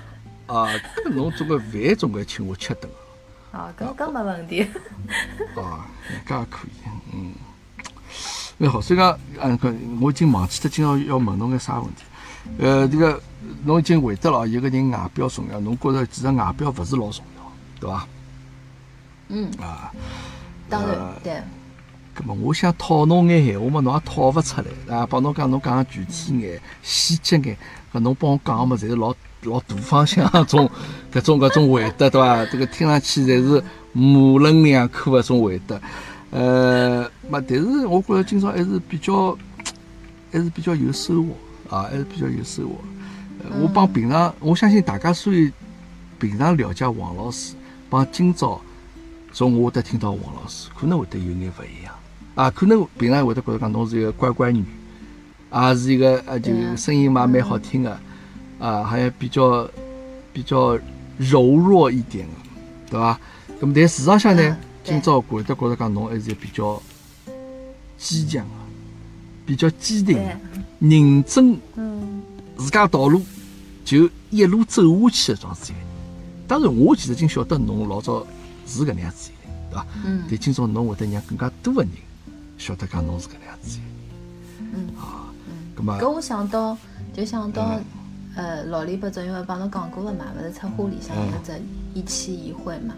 [0.47, 0.66] 啊，
[1.05, 2.91] 搿侬总归饭总归请我吃顿。
[3.53, 4.66] 哦，搿搿没问题。
[5.55, 5.81] 哦，
[6.27, 6.71] 搿也可以，
[7.12, 7.33] 嗯。
[8.59, 8.81] 蛮好。
[8.81, 12.03] 所以讲，嗯，搿我已经忘记脱今朝要问侬眼啥问题。
[12.59, 13.21] 呃，这个
[13.64, 18.07] 侬已经回答了，一个人外表重要，侬觉着其实外表勿是老重要，对伐？
[19.29, 19.51] 嗯。
[19.61, 19.93] 啊。
[20.68, 21.41] 当然，对。
[22.16, 25.07] 搿么，我想套侬眼闲话嘛，侬也套勿出来啊！
[25.09, 27.57] 帮侬讲，侬讲具体眼、细节眼，
[27.93, 30.70] 搿侬帮我讲嘛，侪是老老大方向种
[31.12, 32.45] 搿种搿种回答，对伐？
[32.47, 33.62] 这个听上去侪是
[33.93, 35.80] 模棱两可搿种回答。
[36.30, 39.36] 呃，嘛，但是我觉着今朝还是比较，
[40.30, 42.76] 还是比较有收获啊，还是比较有收获。
[43.61, 45.51] 我帮平常，我相信大家所以
[46.20, 47.55] 平常了解王老师，
[47.88, 48.61] 帮今朝
[49.32, 51.93] 从我得听到王老师，可能会得有眼勿一样。
[52.36, 54.64] 啊，可能平常会得觉得讲侬是一个乖乖女，
[55.51, 58.01] 啊，是一个呃，就声音嘛蛮好听的，
[58.59, 59.69] 啊，好像比较
[60.33, 60.79] 比较
[61.19, 62.33] 柔弱一点的，
[62.91, 63.19] 对伐？
[63.61, 66.81] 那么但事实上呢，今朝会得觉得讲侬还是比较
[67.99, 68.51] 坚强的，
[69.45, 70.41] 比较坚定的，
[70.79, 72.23] 认真，嗯，
[72.57, 73.21] 自家道路
[73.85, 75.75] 就一路走下去的桩事体。
[76.47, 78.27] 当然，我其实已经晓得侬老早
[78.67, 79.87] 是搿能样子的，对伐？
[80.05, 80.23] 嗯。
[80.29, 81.91] 但今朝侬会得让更加多的人。
[82.57, 83.79] 晓得讲侬是搿能样子，
[84.59, 85.30] 嗯啊，
[85.81, 86.76] 嗯，搿我想到
[87.12, 87.78] 就想到，
[88.37, 91.61] 呃，老李八总因为帮侬讲过了嘛，勿是策划里向有只
[91.95, 92.95] 一期一会嘛，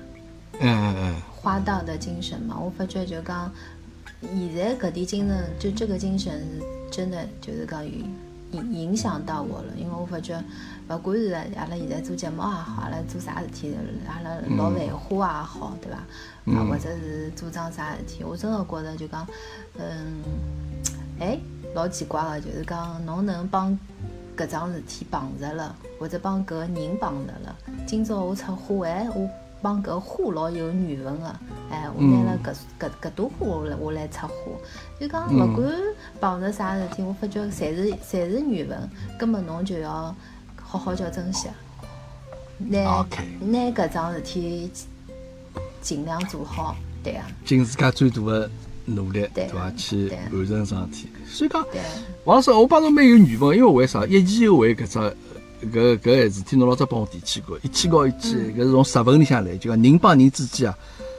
[0.61, 3.51] 嗯嗯嗯，花道的精神嘛，我发觉就讲
[4.21, 8.15] 现在搿点精神，就这个精神是真的就是讲影
[8.53, 10.43] 影响到我了，因为我发觉。
[10.89, 13.75] 勿管是阿拉现在做节目也好，阿拉做啥事体，
[14.07, 15.97] 阿拉老繁花也好，对伐？
[16.53, 19.27] 啊，或者是做桩啥事体，我真的觉着就讲，
[19.79, 20.23] 嗯，
[21.19, 21.39] 哎，
[21.75, 23.79] 老奇怪个，就是讲侬能帮
[24.37, 27.57] 搿桩事体碰着了，或者帮搿个人碰着了。
[27.87, 29.29] 今朝我出花，哎，我
[29.61, 31.27] 帮搿花老有缘分个，
[31.71, 34.35] 哎，我拿了搿搿搿朵花，我来我来插花。
[35.01, 35.73] 就讲勿管
[36.21, 40.15] 碰着啥事体，我发觉侪是侪是缘分，根本侬就要。
[40.65, 41.49] 好好叫珍惜，
[42.57, 42.81] 拿
[43.41, 44.71] 拿搿桩事体
[45.83, 48.51] 尽量做好，对啊，尽自家最大的
[48.95, 49.71] 努力，对伐？
[49.77, 51.09] 去完成桩事体。
[51.27, 51.65] 所以讲，
[52.25, 54.05] 王老师，我帮侬蛮有缘分，因为为啥？
[54.07, 54.99] 一期一会搿只
[55.69, 60.79] 搿搿事体，侬老早帮我提起过，一期高一期，搿是从日文里向来，就讲人帮人之间啊，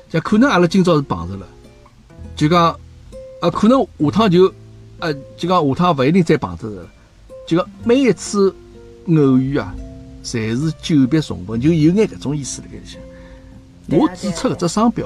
[0.10, 1.48] 就可能阿拉今朝是碰着了，
[2.36, 2.80] 就讲
[3.42, 4.54] 呃，可能下趟就
[5.00, 6.88] 呃，就讲下趟勿一定再碰着了，
[7.48, 8.54] 就讲每一次。
[9.06, 9.76] 偶遇啊，
[10.24, 13.02] 侪是久别重逢，就有眼搿种意思辣盖里向。
[14.00, 15.06] 我注册搿只商标，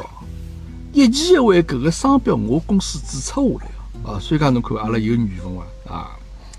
[0.93, 3.71] 一期一会搿个商标，我公司注册下来
[4.03, 5.93] 个啊，所以讲侬看阿拉有缘分伐？
[5.93, 6.17] 啊。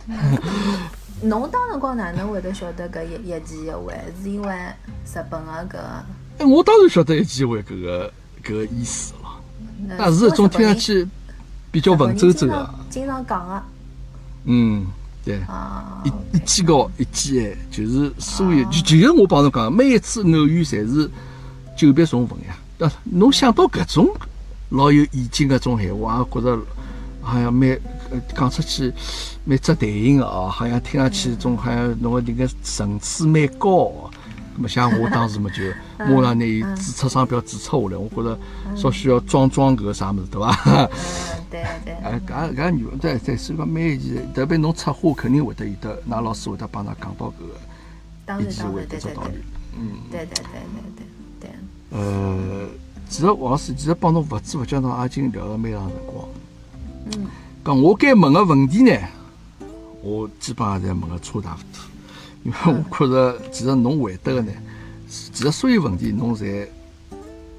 [1.23, 3.95] 侬当辰光哪能会得晓得搿一一期一会？
[4.23, 5.79] 是因为日本个搿？
[6.39, 8.13] 哎，我当然晓得一期一会搿个
[8.45, 9.31] 搿个意思了。
[9.97, 11.07] 那是一种听上去
[11.71, 12.75] 比较文绉绉个。
[12.89, 13.63] 经常讲个。
[14.45, 14.87] 嗯。
[15.25, 15.41] 对，
[16.05, 21.11] 一一记高一记哎，就是所有就就是我帮侬讲，每一次偶遇侪是
[21.77, 22.57] 久别重逢呀。
[22.79, 24.09] 对，侬想到搿种
[24.71, 26.59] 老有意境搿种闲话，也觉着
[27.21, 27.79] 好像蛮
[28.37, 28.93] 讲出去
[29.45, 34.11] 蛮值台型个哦，好像听上去种好像侬个迭个层次蛮高。
[34.57, 35.63] 咁么像我当时么就
[35.99, 38.39] 马上拿伊注册商标注册下来，我觉着
[38.77, 40.89] 稍许要装装搿个啥物事，对伐？
[41.51, 41.95] 对对。
[42.03, 47.33] 哎，搿搿女对对，所以讲每一件，特别侬策划肯定会得有的，㑚老师会得帮㑚讲到
[48.27, 49.39] 搿个，一句会得做道理。
[49.77, 49.99] 嗯。
[50.11, 51.07] 对对对对对对。
[51.91, 52.67] 呃，
[53.09, 56.29] 其实王老师其实帮侬勿知勿觉侬已经聊了蛮长辰光。
[57.07, 57.27] 嗯。
[57.65, 58.93] 讲我该问个问题呢，
[60.03, 61.81] 我基本上侪问个差大多。
[62.45, 62.59] 因为
[62.91, 64.53] 我觉着，其实侬回答的呢，
[65.09, 66.67] 其实所有问题侬侪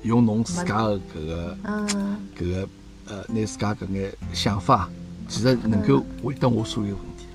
[0.04, 1.58] 用侬自家的搿个，
[2.38, 2.70] 搿个
[3.08, 4.90] 呃，拿自家搿眼想法，
[5.28, 7.26] 其实能够回答我所有问题，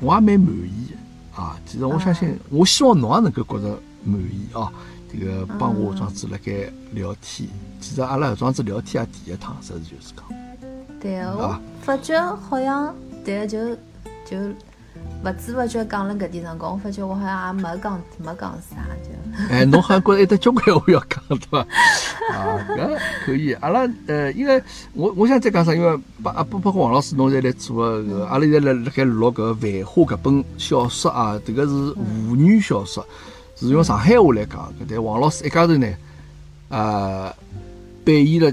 [0.00, 1.60] 我也蛮满意的啊。
[1.66, 4.72] 其实我相信，我希望侬也能够觉着满意啊。
[5.12, 6.52] 这个帮我这样子辣盖
[6.92, 7.48] 聊天，
[7.80, 10.24] 其实阿拉这样子聊天也第一趟，实事求是讲。
[11.00, 12.94] 对啊，我发觉好像，
[13.24, 13.74] 对，就
[14.24, 14.36] 就。
[15.22, 19.54] 勿知勿觉讲了搿点辰光，我发觉我好像也没讲没讲啥就。
[19.54, 21.58] 哎，侬好像觉着还得交关话要讲对伐？
[22.34, 23.52] 啊，搿可以。
[23.54, 24.62] 阿拉呃，因为
[24.94, 33.06] 我我想再讲啥，因为包不包括王老师侬在来做个，阿拉现在辣辣盖录搿《繁花》搿本小说啊，迭个是妇女小说，
[33.60, 34.72] 是用上海话来讲。
[34.80, 35.94] 搿但王老师一家头呢，
[36.68, 37.34] 呃，
[38.04, 38.52] 扮演了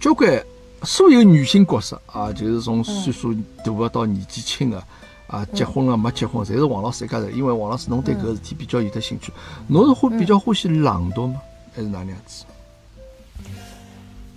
[0.00, 0.42] 交关
[0.82, 3.34] 所有女性角色啊，就是从岁数
[3.64, 4.82] 大个到年纪轻个。
[5.28, 7.28] 啊，结婚了没结婚，侪是王老师一家头。
[7.30, 9.32] 因为王老师，侬对搿事体比较有得兴趣。
[9.66, 11.40] 侬是欢比较欢喜朗读吗？
[11.74, 12.44] 还是哪能样子？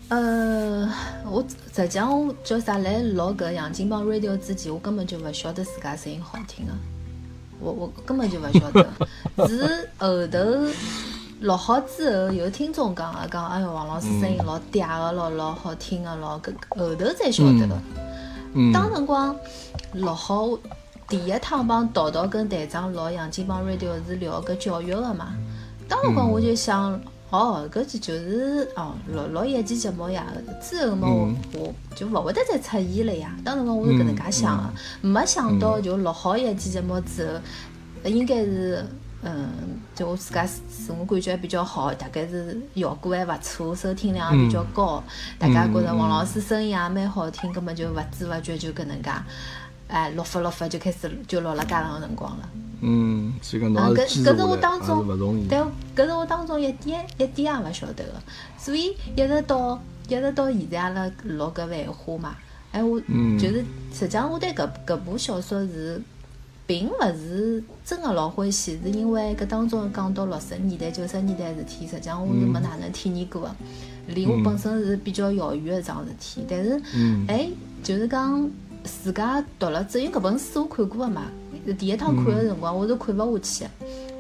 [0.08, 0.92] 呃，
[1.30, 6.72] 我实实际上我叫啥来录搿杨金帮 radio 之前，我根本就勿晓得自家声音好听个，
[7.60, 8.88] 我我根本就勿晓得，
[9.47, 10.39] 是后头
[11.41, 17.76] 录好之后，有听众讲啊讲，哎哟，王老师声音老嗲个咯，老好听个咯，搿后头才晓得个。
[18.74, 19.36] 当辰光
[19.93, 20.47] 录好
[21.07, 25.34] 第一趟帮淘淘跟队长录杨金帮 radio 是聊搿教育个嘛，
[25.88, 26.99] 当辰光我就想。
[27.30, 30.26] 哦，搿就就是哦，录录一期节目呀，
[30.62, 33.36] 之后嘛，我我就勿会得再出现了呀。
[33.46, 34.74] 当辰光我是搿能介想的，
[35.08, 37.28] 没想到就录好一期节目之
[38.04, 38.84] 后，应该是
[39.22, 39.48] 嗯，
[39.94, 45.04] 就我自家自我感觉比较好，大概是效果还勿错，收听量也比较高，
[45.38, 49.12] 大家觉着王老师声音也蛮好听，根本就勿知勿觉就搿能介，
[49.88, 52.50] 哎，录发录发就开始就录了介长辰光了。
[52.82, 55.48] 嗯，所以讲侬是坚持我当中，勿容易。
[55.50, 55.66] 但
[55.96, 58.14] 搿是我当中一点一点也勿晓得个，
[58.58, 62.36] 所以一直到一直到现在阿拉录搿《繁花》嘛，
[62.72, 66.02] 哎，我就是实际上我对搿搿部小说是
[66.66, 73.56] 并勿是真个老欢喜，是因为搿当中讲到六十年代、九十年代事体，实际上我是没哪能体验过个，
[74.08, 76.46] 离我本身是比较遥远个桩事体。
[76.48, 76.82] 但是，
[77.28, 77.50] 哎，
[77.84, 78.50] 就是讲
[78.84, 81.24] 自家读了只有，搿本书我看过个嘛。
[81.74, 83.72] 第一趟看的辰光，我是看勿下去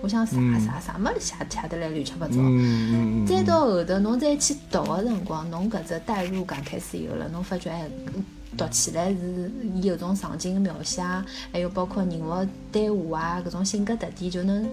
[0.01, 2.35] 我想啥啥啥么写写得来乱七八糟。
[3.27, 7.89] 再到后头，侬再去读的辰光，侬搿只代入感开始有了，侬发觉哎，
[8.57, 11.01] 读起来是有种场景的描写，
[11.51, 14.65] 还有包括人物对话啊，搿种性格特点就能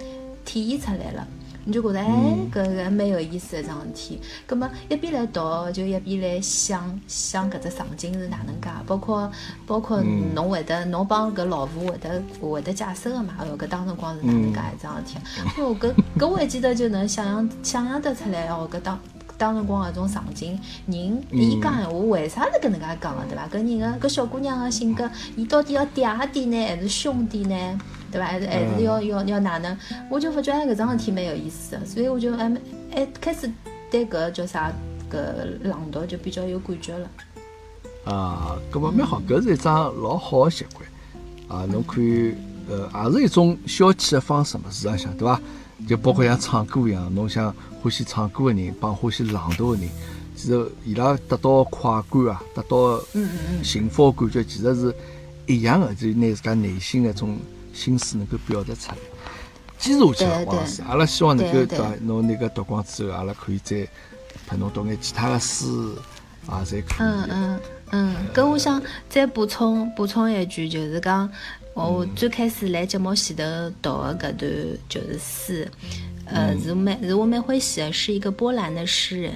[0.44, 1.26] 体现出来了。
[1.66, 2.06] 你就觉得哎，
[2.52, 4.20] 搿个蛮有意思一桩事体。
[4.46, 5.40] 葛么一边来读，
[5.72, 9.28] 就一边来想想搿只场景是哪能介，包括
[9.66, 10.00] 包括
[10.32, 13.34] 侬会得侬帮搿老婆会得会得解释个嘛？
[13.40, 15.18] 哦，搿当辰光是哪能介一桩事体？
[15.60, 18.98] 哟，搿搿我还记得就能想象想象得出来哦，搿当
[19.36, 20.56] 当辰光搿种场景，
[20.86, 23.48] 人伊讲闲话为啥是搿能介讲个，对伐？
[23.48, 27.80] 搿人个搿小姑娘个性格，伊到底要嗲点呢，还是凶点呢？
[28.10, 28.26] 对伐？
[28.26, 29.76] 还是还是要要要哪能？
[30.10, 32.50] 我就发觉搿桩事体蛮有意思的，所以我就还
[32.92, 33.50] 还开始
[33.90, 34.72] 对搿叫啥
[35.10, 35.18] 搿
[35.62, 37.10] 朗读就比较有感觉了。
[38.04, 40.88] 啊，搿么蛮好，搿是一桩老好个习惯
[41.48, 41.66] 啊！
[41.70, 42.34] 侬可以
[42.68, 45.40] 呃，也是一种消遣个方式嘛，实际上对伐？
[45.88, 49.88] 就包括像唱歌一样，侬像欢喜唱歌个人帮欢喜朗读个人，
[50.36, 53.00] 其实伊拉得到快感啊，得到
[53.62, 54.94] 幸福的感觉，其实是
[55.46, 57.36] 一样的，就拿自家内心的种。
[57.76, 58.96] 心思能够表达出来，
[59.78, 63.86] 坚持下去，王老师，阿拉希望能够到侬那个读光之后，阿拉可以再
[64.48, 65.94] 陪侬读眼其他的书
[66.46, 66.96] 啊，再可以。
[66.98, 67.60] 嗯嗯。
[67.92, 71.30] 嗯，搿我想再补充补充一句，就是讲
[71.72, 73.42] 我最开始来节目前头
[73.80, 75.70] 读的搿段就是诗，
[76.24, 79.32] 呃，是蛮是我蛮欢喜的，是一个波兰的诗人。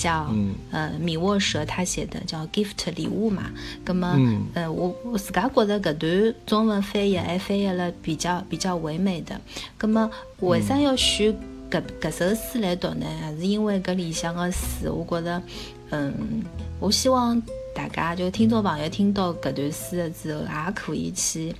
[0.00, 0.34] 叫
[0.70, 3.50] 呃米沃舍他写的叫 gift 礼物嘛，
[3.84, 4.18] 那么
[4.54, 9.38] 呃我我自家觉得搿段中文翻译还翻译了比较比较唯美的，
[9.78, 11.36] 那么为啥要选
[11.70, 13.06] 搿搿首诗来读呢？
[13.38, 15.42] 是因为搿里向的诗，我觉得
[15.90, 16.42] 嗯，
[16.78, 17.40] 我希望
[17.74, 21.54] 大家就听众朋友听到搿段诗的之后，也可以去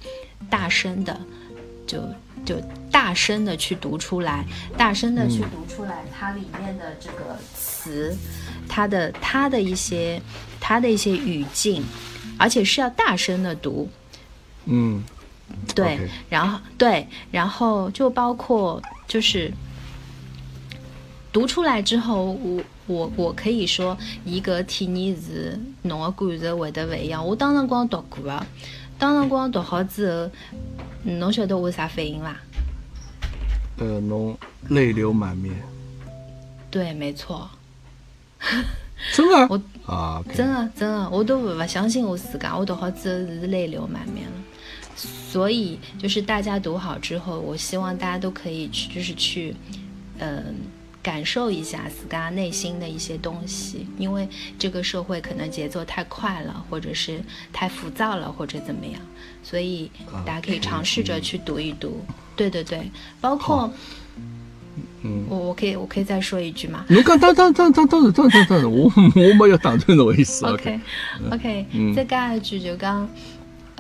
[0.49, 1.20] 大声的
[1.86, 2.03] 就。
[2.45, 2.61] 就
[2.91, 4.45] 大声的去读出来，
[4.76, 8.16] 大声的去读出来，它里面的这个词，
[8.68, 10.20] 它的它的一些
[10.61, 11.84] 它的一些语境，
[12.38, 13.88] 而且是要大声的读。
[14.66, 15.03] 嗯，
[15.74, 19.53] 对，然后对，然后就包括就是
[21.32, 27.26] 读出来之后，我我我可以说一个体验是侬的感受会得不一样。
[27.26, 28.47] 我当辰光读过啊，
[29.01, 30.30] 当辰光读好之后。
[31.03, 32.36] 侬晓得我啥反应伐？
[33.78, 34.36] 呃，侬
[34.68, 35.57] 泪流满面。
[36.70, 37.48] 对，没错。
[39.14, 39.46] 真的？
[39.48, 39.59] 我
[39.90, 44.36] 啊，真的真的，我都不相信我自噶，我读好之后是泪流满面了。
[44.94, 49.57] 所以，就是大家读好之后，我希望大家都可以去，就是去，
[50.18, 50.55] 嗯。
[51.03, 54.28] 感受一下自家内心的一些东西，因为
[54.59, 57.20] 这个社会可能节奏太快了，或者是
[57.53, 59.01] 太浮躁了，或者怎么样，
[59.42, 59.90] 所以
[60.26, 62.05] 大家可以尝试着去读一读。
[62.36, 62.90] 对对对，
[63.20, 63.72] 包括，
[65.03, 66.84] 嗯，我我可以我可以再说一句吗？
[66.88, 70.44] 侬讲当当当当当当当当然，我我没有打断侬意思。
[70.46, 70.80] OK
[71.30, 73.09] OK，再加一句就讲。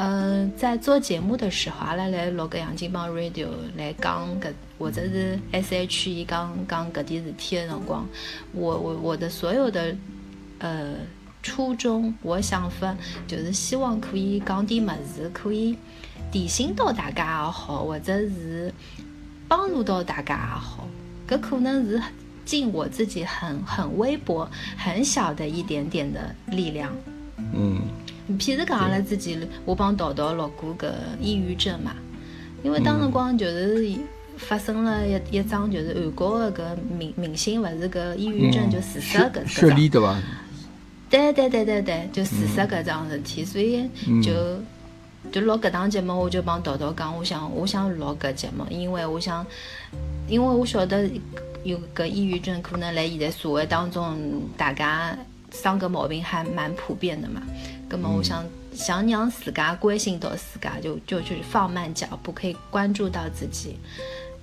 [0.02, 8.08] 嗯，在做节目的时候，阿拉来录个杨金帮 radio 来讲搿，或者是 SHE 讲讲搿点事体的辰光，
[8.52, 9.94] 我我我的所有的
[10.60, 10.94] 呃
[11.42, 12.96] 初衷，我想法
[13.26, 15.76] 就是希望可以讲点物事，可以
[16.32, 18.72] 提醒到大家也好，或者是
[19.46, 20.88] 帮助到大家也好，
[21.28, 22.02] 搿可能是
[22.46, 24.48] 尽我自己很很微薄、
[24.78, 26.90] 很小的一点点的力量。
[27.52, 27.82] 嗯。
[28.38, 31.94] 譬如讲阿拉之前，我帮桃桃录过搿抑郁症嘛，
[32.62, 33.92] 因为当辰光就是
[34.36, 39.90] 发生了一一桩就是韩国的搿明明星勿是搿抑郁症就自杀搿搿桩。
[39.90, 40.22] 对伐？
[41.10, 43.88] 对对对对对，就自杀搿桩事体，所以
[44.22, 44.32] 就
[45.32, 49.44] 就录搿档节目，我就帮桃桃讲，我想我想录搿节目，因为我想，
[50.28, 51.10] 因为我晓得
[51.64, 54.16] 有搿抑郁症可能辣现在社会当中，
[54.56, 55.18] 大家
[55.52, 57.42] 生搿毛病还蛮普遍的嘛。
[57.90, 63.76] 那么我想想让自家关心到自家，就就就是放慢脚步，可以关注到自己。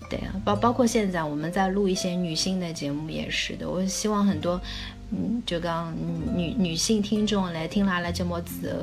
[0.09, 4.61] 对啊，包包括现在我们在录一些女性的节目也是的，我希望很多。
[5.09, 5.95] 嗯，就刚
[6.35, 8.79] 女女性听众来听阿拉节目之后，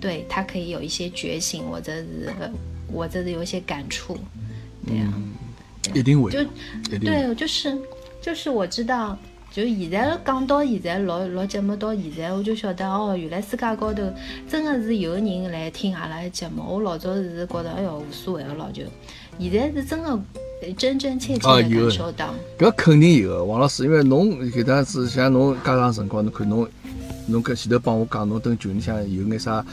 [0.00, 2.34] 对她可以有一些觉醒，或者是
[2.92, 4.18] 或者是有一些感触，
[4.84, 5.12] 对啊，
[5.94, 6.44] 一定会，就
[6.98, 7.78] 对，就是
[8.20, 9.16] 就是我知道，
[9.58, 14.04] 就现在讲到现在录录节目到现在，我就晓得哦，原来世界高头
[14.48, 16.62] 真的是有人来听阿拉的节目。
[16.64, 18.84] 我老早是觉得哎哟无所谓个咯，就
[19.40, 20.16] 现在是真个。
[20.76, 26.68] 真真切切的感受到，搿肯定有个，王老师，因为侬搿段子像侬介长辰光，侬看侬
[27.26, 29.64] 侬搿前头帮我讲，侬等群里向有眼啥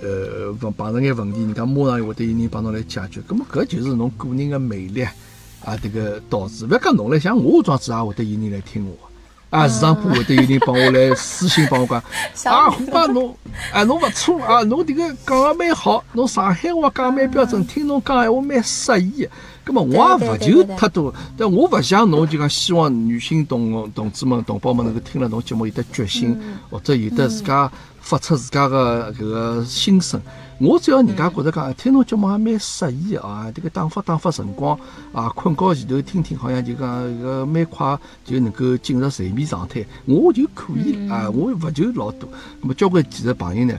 [0.00, 9.09] 呃碰碰着眼问题，人家马上会得有人帮侬来解决，葛末搿就是侬个人的魅力啊，迭个导致，勿要讲侬了，像我装子也会得有人来听我，
[9.50, 12.00] 啊，市场部会得有人帮我来私信帮我讲，
[12.54, 13.36] 啊，虎爸侬，
[13.74, 19.28] 啊，侬勿错啊，侬迭个讲个蛮好，侬上海话讲蛮标准，听侬讲闲话蛮适意。
[19.66, 26.36] 那么我也勿求太多，但我勿像侬就讲希望女性同同志们、同胞们能够听了侬节目有得决心，
[26.68, 30.20] 或者有得自家发出自家的搿个心声。
[30.58, 34.78] 我只要人家觉得讲听侬节目还蛮适意啊，这个打发打发辰光
[35.12, 42.28] 啊，困觉前头听听，好像就讲搿个蛮快就能够进入睡眠状态，我就可以了啊，我勿求老多。
[42.60, 43.78] 那么交关其实朋友呢，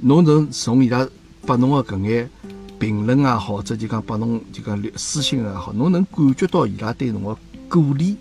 [0.00, 1.06] 侬能从伊拉
[1.44, 2.30] 拨侬的搿眼。
[2.82, 8.16] 评论也好，或者就讲拨侬就讲私信也好，侬能感觉到伊拉对侬个鼓励，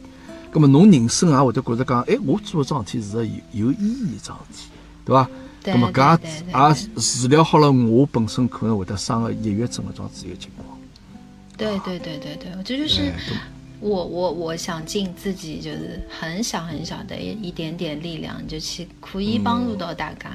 [0.52, 4.70] 葛么侬人生也会得觉着讲，哎，我做个桩事体是个有有意义桩事体，
[5.04, 5.28] 对伐？
[5.64, 10.78] 葛么搿也也治疗好了我本身可能会得生个抑郁症搿桩子一个情况。
[11.58, 13.12] 对对对对对，这就是。
[13.82, 20.30] 我我我想尽自己就是很小很小的一一点点力量，就去可以帮助到大家。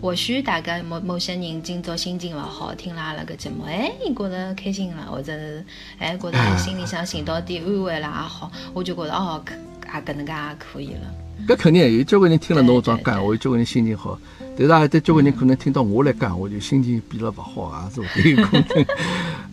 [0.00, 5.64] 或许大家某某些人今朝心情勿好，听了阿拉个节目，哎，觉得开心了，或者是
[5.98, 11.12] 哎觉得心里想寻到点安慰了也好，我就觉得哦，也搿能介也可以了。
[11.48, 14.16] 搿肯定有交关人听了侬这讲，话，有交关人心情好。
[14.56, 18.86] 但是还得交关人可能听到我来讲，我就心情变了勿好，也是会有可能。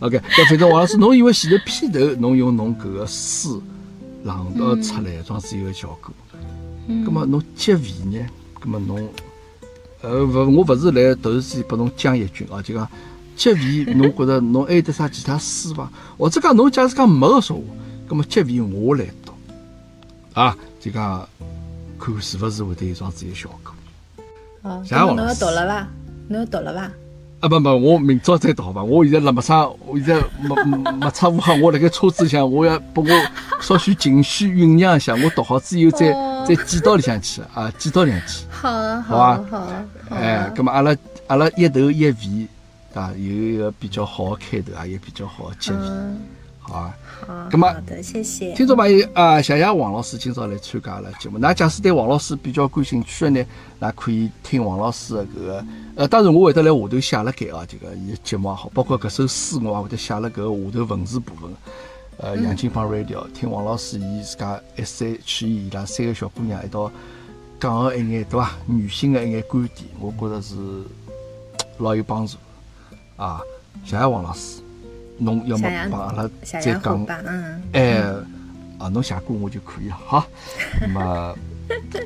[0.00, 3.62] OK，搿反正王老师，侬因为前头片头侬用侬搿个书
[4.24, 6.12] 朗读出来，装是有个效果。
[6.86, 7.04] 嗯。
[7.04, 8.26] 葛末侬结尾呢？
[8.58, 9.08] 葛末侬
[10.02, 12.88] 呃勿，我勿是来突然之间拨侬讲一句啊，就讲
[13.36, 15.90] 结尾侬觉着侬还有得啥其他书伐？
[16.18, 17.62] 或者讲侬假使讲没个说话，
[18.06, 19.32] 葛末结尾我来读
[20.34, 21.26] 啊，就讲
[21.98, 23.59] 看是勿是会得有桩子有效果。
[24.62, 25.88] 哦，侬要读了伐？
[26.28, 26.90] 侬要读了伐？
[27.40, 28.82] 啊不不，我明朝再读吧。
[28.82, 30.54] 我现在辣没啥，我现在没
[30.92, 33.08] 没差五号，我辣盖车子里向，我要拨我
[33.62, 35.14] 稍许情绪酝酿一下。
[35.14, 36.12] 我读好之后再
[36.46, 38.44] 再寄到里向去啊，寄到里向去。
[38.50, 39.84] 好啊，好啊，好啊。
[40.10, 40.94] 哎，那么阿拉
[41.28, 42.48] 阿拉一头一尾
[42.92, 45.78] 啊，有一个比较好的开头也有比较好的结尾。
[46.58, 46.94] 好啊，
[47.26, 48.54] 好，咁么好的，谢谢。
[48.54, 51.38] 听众朋友啊，谢谢王老师今朝来参加了节目。
[51.38, 53.46] 那假使对王老师比较感兴趣的呢，
[53.78, 55.64] 那可以听王老师的搿个。
[55.96, 61.50] 呃，当然我会得来下头写了盖啊，这个伊节目也好，包括搿首诗我也会得写了搿个下头文字部分。
[62.18, 66.90] 呃，杨金芳 Radio 听王老师伊自家 S H E 伊拉三个小姑娘一道
[67.58, 68.52] 讲个一眼对伐？
[68.66, 70.54] 女性的一眼观点，我觉着是
[71.78, 72.36] 老有帮助
[73.16, 73.40] 啊。
[73.84, 74.59] 谢谢王老师。
[75.20, 77.06] 侬要么帮阿拉再讲，
[77.72, 78.02] 哎，
[78.78, 80.26] 啊，侬写过我就可以了，好。
[80.80, 81.36] 那么，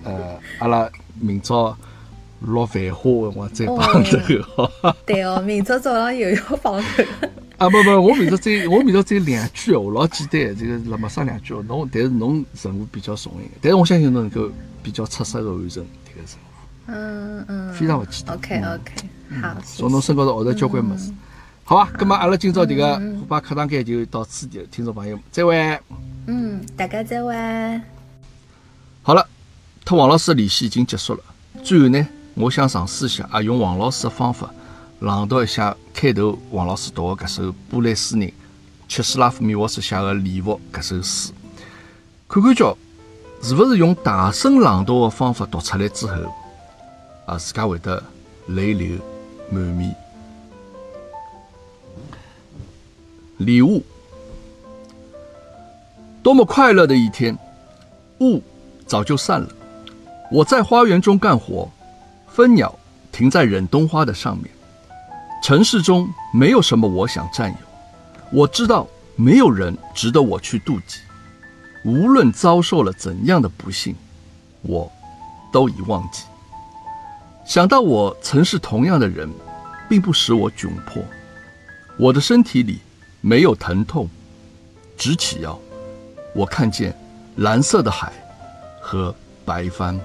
[0.02, 0.90] 呃，阿拉
[1.20, 1.76] 明朝
[2.40, 4.96] 落繁花的话再帮头，好。
[5.06, 7.04] 对哦，明朝早上又要帮头。
[7.56, 14.50] 啊不不，我明朝再我明朝再两句话，老简单，这个那么上两句话，侬但是侬任务比较重一点，但是我相信侬能够
[14.82, 16.44] 比较出色的完成这个任务。
[16.86, 17.72] 嗯嗯。
[17.72, 18.36] 非常不简单。
[18.36, 19.56] OK OK，好。
[19.64, 21.12] 从侬身高头学着交关么子。
[21.66, 25.80] 好吧，那么阿拉今朝这个虎爸课堂间就到此地，听众朋友再会。
[26.26, 27.34] 嗯，大家再会。
[29.02, 29.26] 好了，
[29.86, 31.20] 和王老师的联系已经结束了。
[31.62, 34.50] 最后呢，我想尝试一下，啊，用王老师的方法
[35.00, 38.30] 朗读一下开头王老师读的搿首波兰诗人
[38.86, 41.32] 切斯拉夫米沃斯写的《礼物》搿首诗，
[42.28, 42.76] 看看叫
[43.40, 46.14] 是勿是用大声朗读的方法读出来之后，
[47.24, 48.02] 啊，自家会得
[48.48, 48.98] 泪流
[49.50, 49.96] 满面。
[53.44, 53.84] 礼物，
[56.22, 57.36] 多么快乐的一天！
[58.20, 58.42] 雾
[58.86, 59.48] 早就散了，
[60.30, 61.70] 我在花园中干活，
[62.26, 62.74] 蜂鸟
[63.12, 64.50] 停在忍冬花的上面。
[65.42, 67.56] 城市中没有什么我想占有，
[68.32, 71.00] 我知道没有人值得我去妒忌。
[71.84, 73.94] 无论遭受了怎样的不幸，
[74.62, 74.90] 我
[75.52, 76.22] 都已忘记。
[77.44, 79.30] 想到我曾是同样的人，
[79.86, 81.04] 并不使我窘迫。
[81.98, 82.78] 我的身体里
[83.26, 84.06] 没有疼痛，
[84.98, 85.58] 直起腰，
[86.34, 86.94] 我看见
[87.36, 88.12] 蓝色的海
[88.82, 89.14] 和
[89.46, 89.98] 白帆。